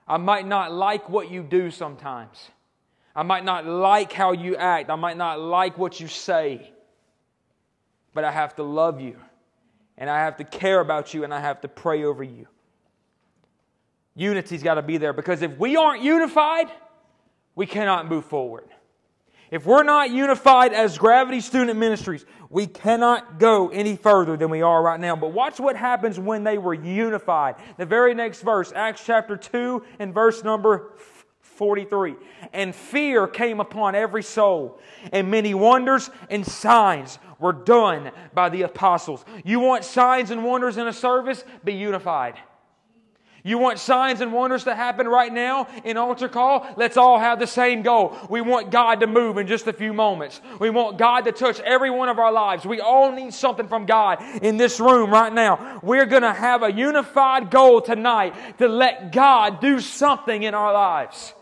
I 0.07 0.17
might 0.17 0.45
not 0.45 0.73
like 0.73 1.09
what 1.09 1.31
you 1.31 1.41
do 1.41 1.71
sometimes. 1.71 2.37
I 3.15 3.23
might 3.23 3.45
not 3.45 3.65
like 3.65 4.11
how 4.11 4.33
you 4.33 4.55
act. 4.55 4.89
I 4.89 4.95
might 4.95 5.17
not 5.17 5.39
like 5.39 5.77
what 5.77 5.99
you 5.99 6.07
say. 6.07 6.71
But 8.13 8.25
I 8.25 8.31
have 8.31 8.55
to 8.57 8.63
love 8.63 8.99
you. 8.99 9.17
And 10.01 10.09
I 10.09 10.21
have 10.21 10.37
to 10.37 10.43
care 10.43 10.79
about 10.79 11.13
you. 11.13 11.23
And 11.23 11.31
I 11.31 11.39
have 11.39 11.61
to 11.61 11.67
pray 11.67 12.03
over 12.03 12.23
you. 12.23 12.47
Unity's 14.15 14.63
got 14.63 14.73
to 14.73 14.81
be 14.81 14.97
there 14.97 15.13
because 15.13 15.43
if 15.43 15.55
we 15.59 15.77
aren't 15.77 16.01
unified, 16.01 16.71
we 17.53 17.67
cannot 17.67 18.09
move 18.09 18.25
forward. 18.25 18.67
If 19.51 19.65
we're 19.65 19.83
not 19.83 20.09
unified 20.09 20.73
as 20.73 20.97
Gravity 20.97 21.39
Student 21.39 21.77
Ministries, 21.77 22.25
we 22.49 22.65
cannot 22.65 23.37
go 23.37 23.69
any 23.69 23.95
further 23.95 24.35
than 24.37 24.49
we 24.49 24.63
are 24.63 24.81
right 24.81 24.99
now. 24.99 25.15
But 25.15 25.33
watch 25.33 25.59
what 25.59 25.75
happens 25.75 26.17
when 26.17 26.43
they 26.43 26.57
were 26.57 26.73
unified. 26.73 27.55
The 27.77 27.85
very 27.85 28.15
next 28.15 28.41
verse, 28.41 28.73
Acts 28.75 29.03
chapter 29.05 29.37
2 29.37 29.85
and 29.99 30.15
verse 30.15 30.43
number 30.43 30.93
43. 31.61 32.15
And 32.53 32.73
fear 32.73 33.27
came 33.27 33.59
upon 33.59 33.93
every 33.93 34.23
soul, 34.23 34.79
and 35.11 35.29
many 35.29 35.53
wonders 35.53 36.09
and 36.31 36.43
signs 36.43 37.19
were 37.37 37.53
done 37.53 38.09
by 38.33 38.49
the 38.49 38.63
apostles. 38.63 39.23
You 39.45 39.59
want 39.59 39.83
signs 39.83 40.31
and 40.31 40.43
wonders 40.43 40.77
in 40.77 40.87
a 40.87 40.93
service? 40.93 41.43
Be 41.63 41.73
unified. 41.73 42.39
You 43.43 43.59
want 43.59 43.77
signs 43.77 44.21
and 44.21 44.33
wonders 44.33 44.63
to 44.63 44.73
happen 44.73 45.07
right 45.07 45.31
now 45.31 45.67
in 45.83 45.97
altar 45.97 46.29
call? 46.29 46.67
Let's 46.77 46.97
all 46.97 47.19
have 47.19 47.37
the 47.37 47.45
same 47.45 47.83
goal. 47.83 48.17
We 48.27 48.41
want 48.41 48.71
God 48.71 48.99
to 49.01 49.07
move 49.07 49.37
in 49.37 49.45
just 49.45 49.67
a 49.67 49.73
few 49.73 49.93
moments. 49.93 50.41
We 50.57 50.71
want 50.71 50.97
God 50.97 51.25
to 51.25 51.31
touch 51.31 51.59
every 51.59 51.91
one 51.91 52.09
of 52.09 52.17
our 52.17 52.31
lives. 52.31 52.65
We 52.65 52.81
all 52.81 53.11
need 53.11 53.35
something 53.35 53.67
from 53.67 53.85
God 53.85 54.19
in 54.41 54.57
this 54.57 54.79
room 54.79 55.11
right 55.11 55.31
now. 55.31 55.79
We're 55.83 56.07
going 56.07 56.23
to 56.23 56.33
have 56.33 56.63
a 56.63 56.71
unified 56.71 57.51
goal 57.51 57.81
tonight 57.81 58.57
to 58.57 58.67
let 58.67 59.11
God 59.11 59.61
do 59.61 59.79
something 59.79 60.41
in 60.41 60.55
our 60.55 60.73
lives. 60.73 61.35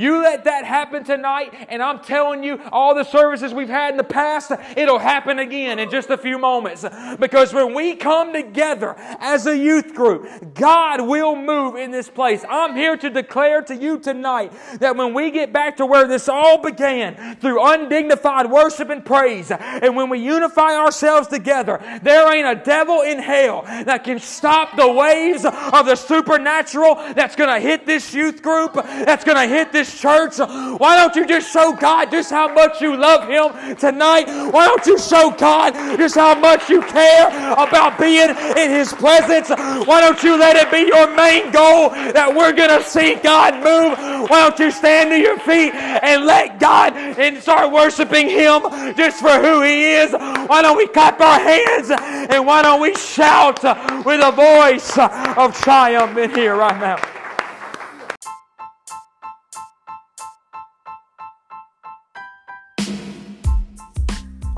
You 0.00 0.22
let 0.22 0.44
that 0.44 0.64
happen 0.64 1.04
tonight, 1.04 1.52
and 1.68 1.82
I'm 1.82 1.98
telling 1.98 2.42
you, 2.42 2.58
all 2.72 2.94
the 2.94 3.04
services 3.04 3.52
we've 3.52 3.68
had 3.68 3.90
in 3.90 3.98
the 3.98 4.02
past, 4.02 4.50
it'll 4.74 4.98
happen 4.98 5.38
again 5.38 5.78
in 5.78 5.90
just 5.90 6.08
a 6.08 6.16
few 6.16 6.38
moments. 6.38 6.86
Because 7.18 7.52
when 7.52 7.74
we 7.74 7.96
come 7.96 8.32
together 8.32 8.94
as 9.20 9.46
a 9.46 9.54
youth 9.54 9.94
group, 9.94 10.54
God 10.54 11.02
will 11.02 11.36
move 11.36 11.76
in 11.76 11.90
this 11.90 12.08
place. 12.08 12.42
I'm 12.48 12.74
here 12.74 12.96
to 12.96 13.10
declare 13.10 13.60
to 13.60 13.76
you 13.76 13.98
tonight 13.98 14.54
that 14.78 14.96
when 14.96 15.12
we 15.12 15.30
get 15.30 15.52
back 15.52 15.76
to 15.76 15.84
where 15.84 16.08
this 16.08 16.30
all 16.30 16.62
began, 16.62 17.36
through 17.36 17.62
undignified 17.62 18.50
worship 18.50 18.88
and 18.88 19.04
praise, 19.04 19.50
and 19.50 19.94
when 19.96 20.08
we 20.08 20.18
unify 20.18 20.78
ourselves 20.78 21.28
together, 21.28 21.78
there 22.02 22.32
ain't 22.34 22.58
a 22.58 22.64
devil 22.64 23.02
in 23.02 23.18
hell 23.18 23.64
that 23.66 24.04
can 24.04 24.18
stop 24.18 24.76
the 24.76 24.90
waves 24.90 25.44
of 25.44 25.84
the 25.84 25.94
supernatural 25.94 26.94
that's 27.12 27.36
going 27.36 27.50
to 27.50 27.60
hit 27.60 27.84
this 27.84 28.14
youth 28.14 28.40
group, 28.40 28.72
that's 28.72 29.24
going 29.24 29.36
to 29.36 29.54
hit 29.54 29.72
this 29.72 29.89
church. 29.98 30.38
Why 30.38 30.96
don't 30.96 31.14
you 31.16 31.26
just 31.26 31.52
show 31.52 31.72
God 31.72 32.10
just 32.10 32.30
how 32.30 32.52
much 32.52 32.80
you 32.80 32.96
love 32.96 33.28
Him 33.28 33.76
tonight? 33.76 34.26
Why 34.52 34.66
don't 34.66 34.86
you 34.86 34.98
show 34.98 35.30
God 35.30 35.74
just 35.96 36.14
how 36.14 36.34
much 36.38 36.68
you 36.68 36.82
care 36.82 37.28
about 37.52 37.98
being 37.98 38.30
in 38.30 38.70
His 38.70 38.92
presence? 38.92 39.50
Why 39.50 40.00
don't 40.00 40.22
you 40.22 40.38
let 40.38 40.56
it 40.56 40.70
be 40.70 40.86
your 40.86 41.14
main 41.14 41.50
goal 41.50 41.90
that 41.90 42.32
we're 42.34 42.52
going 42.52 42.70
to 42.70 42.82
see 42.82 43.16
God 43.16 43.54
move? 43.54 43.98
Why 44.30 44.48
don't 44.48 44.58
you 44.58 44.70
stand 44.70 45.10
to 45.10 45.18
your 45.18 45.38
feet 45.38 45.74
and 45.74 46.24
let 46.24 46.60
God 46.60 46.94
and 46.96 47.38
start 47.38 47.72
worshiping 47.72 48.28
Him 48.28 48.62
just 48.94 49.20
for 49.20 49.32
who 49.32 49.62
He 49.62 49.92
is? 49.92 50.12
Why 50.12 50.62
don't 50.62 50.76
we 50.76 50.86
clap 50.88 51.20
our 51.20 51.38
hands 51.38 51.90
and 51.90 52.46
why 52.46 52.62
don't 52.62 52.80
we 52.80 52.94
shout 52.94 53.62
with 54.04 54.20
a 54.22 54.32
voice 54.32 54.98
of 55.36 55.56
triumph 55.60 56.16
in 56.16 56.30
here 56.30 56.56
right 56.56 56.78
now? 56.80 57.19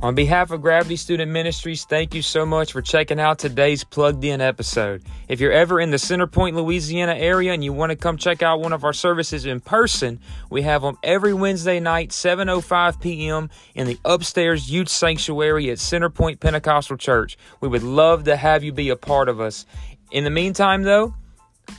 On 0.02 0.16
behalf 0.16 0.50
of 0.50 0.60
Gravity 0.60 0.96
Student 0.96 1.30
Ministries, 1.30 1.84
thank 1.84 2.12
you 2.12 2.22
so 2.22 2.44
much 2.44 2.72
for 2.72 2.82
checking 2.82 3.20
out 3.20 3.38
today's 3.38 3.84
plugged 3.84 4.24
in 4.24 4.40
episode. 4.40 5.04
If 5.28 5.38
you're 5.38 5.52
ever 5.52 5.78
in 5.78 5.92
the 5.92 5.98
Center 5.98 6.26
Point, 6.26 6.56
Louisiana 6.56 7.14
area 7.14 7.52
and 7.52 7.62
you 7.62 7.72
want 7.72 7.90
to 7.90 7.96
come 7.96 8.16
check 8.16 8.42
out 8.42 8.58
one 8.58 8.72
of 8.72 8.82
our 8.82 8.92
services 8.92 9.46
in 9.46 9.60
person, 9.60 10.18
we 10.50 10.62
have 10.62 10.82
them 10.82 10.98
every 11.04 11.32
Wednesday 11.32 11.78
night, 11.78 12.10
7:05 12.10 13.00
p.m. 13.00 13.48
in 13.76 13.86
the 13.86 13.96
upstairs 14.04 14.68
youth 14.68 14.88
sanctuary 14.88 15.70
at 15.70 15.78
Center 15.78 16.10
Point 16.10 16.40
Pentecostal 16.40 16.96
Church. 16.96 17.38
We 17.60 17.68
would 17.68 17.84
love 17.84 18.24
to 18.24 18.34
have 18.34 18.64
you 18.64 18.72
be 18.72 18.88
a 18.88 18.96
part 18.96 19.28
of 19.28 19.40
us. 19.40 19.66
In 20.10 20.24
the 20.24 20.30
meantime, 20.30 20.82
though, 20.82 21.14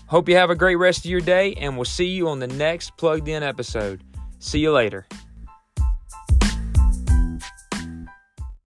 hope 0.08 0.30
you 0.30 0.38
have 0.38 0.50
a 0.50 0.56
great 0.56 0.78
rest 0.78 1.00
of 1.00 1.12
your 1.12 1.20
day 1.20 1.56
and 1.56 1.76
we'll 1.76 1.84
see 1.84 2.08
you 2.08 2.30
on 2.30 2.40
the 2.40 2.48
next 2.48 2.96
plugged 2.96 3.28
in 3.28 3.44
episode. 3.44 4.02
See 4.40 4.60
you 4.60 4.72
later. 4.72 5.06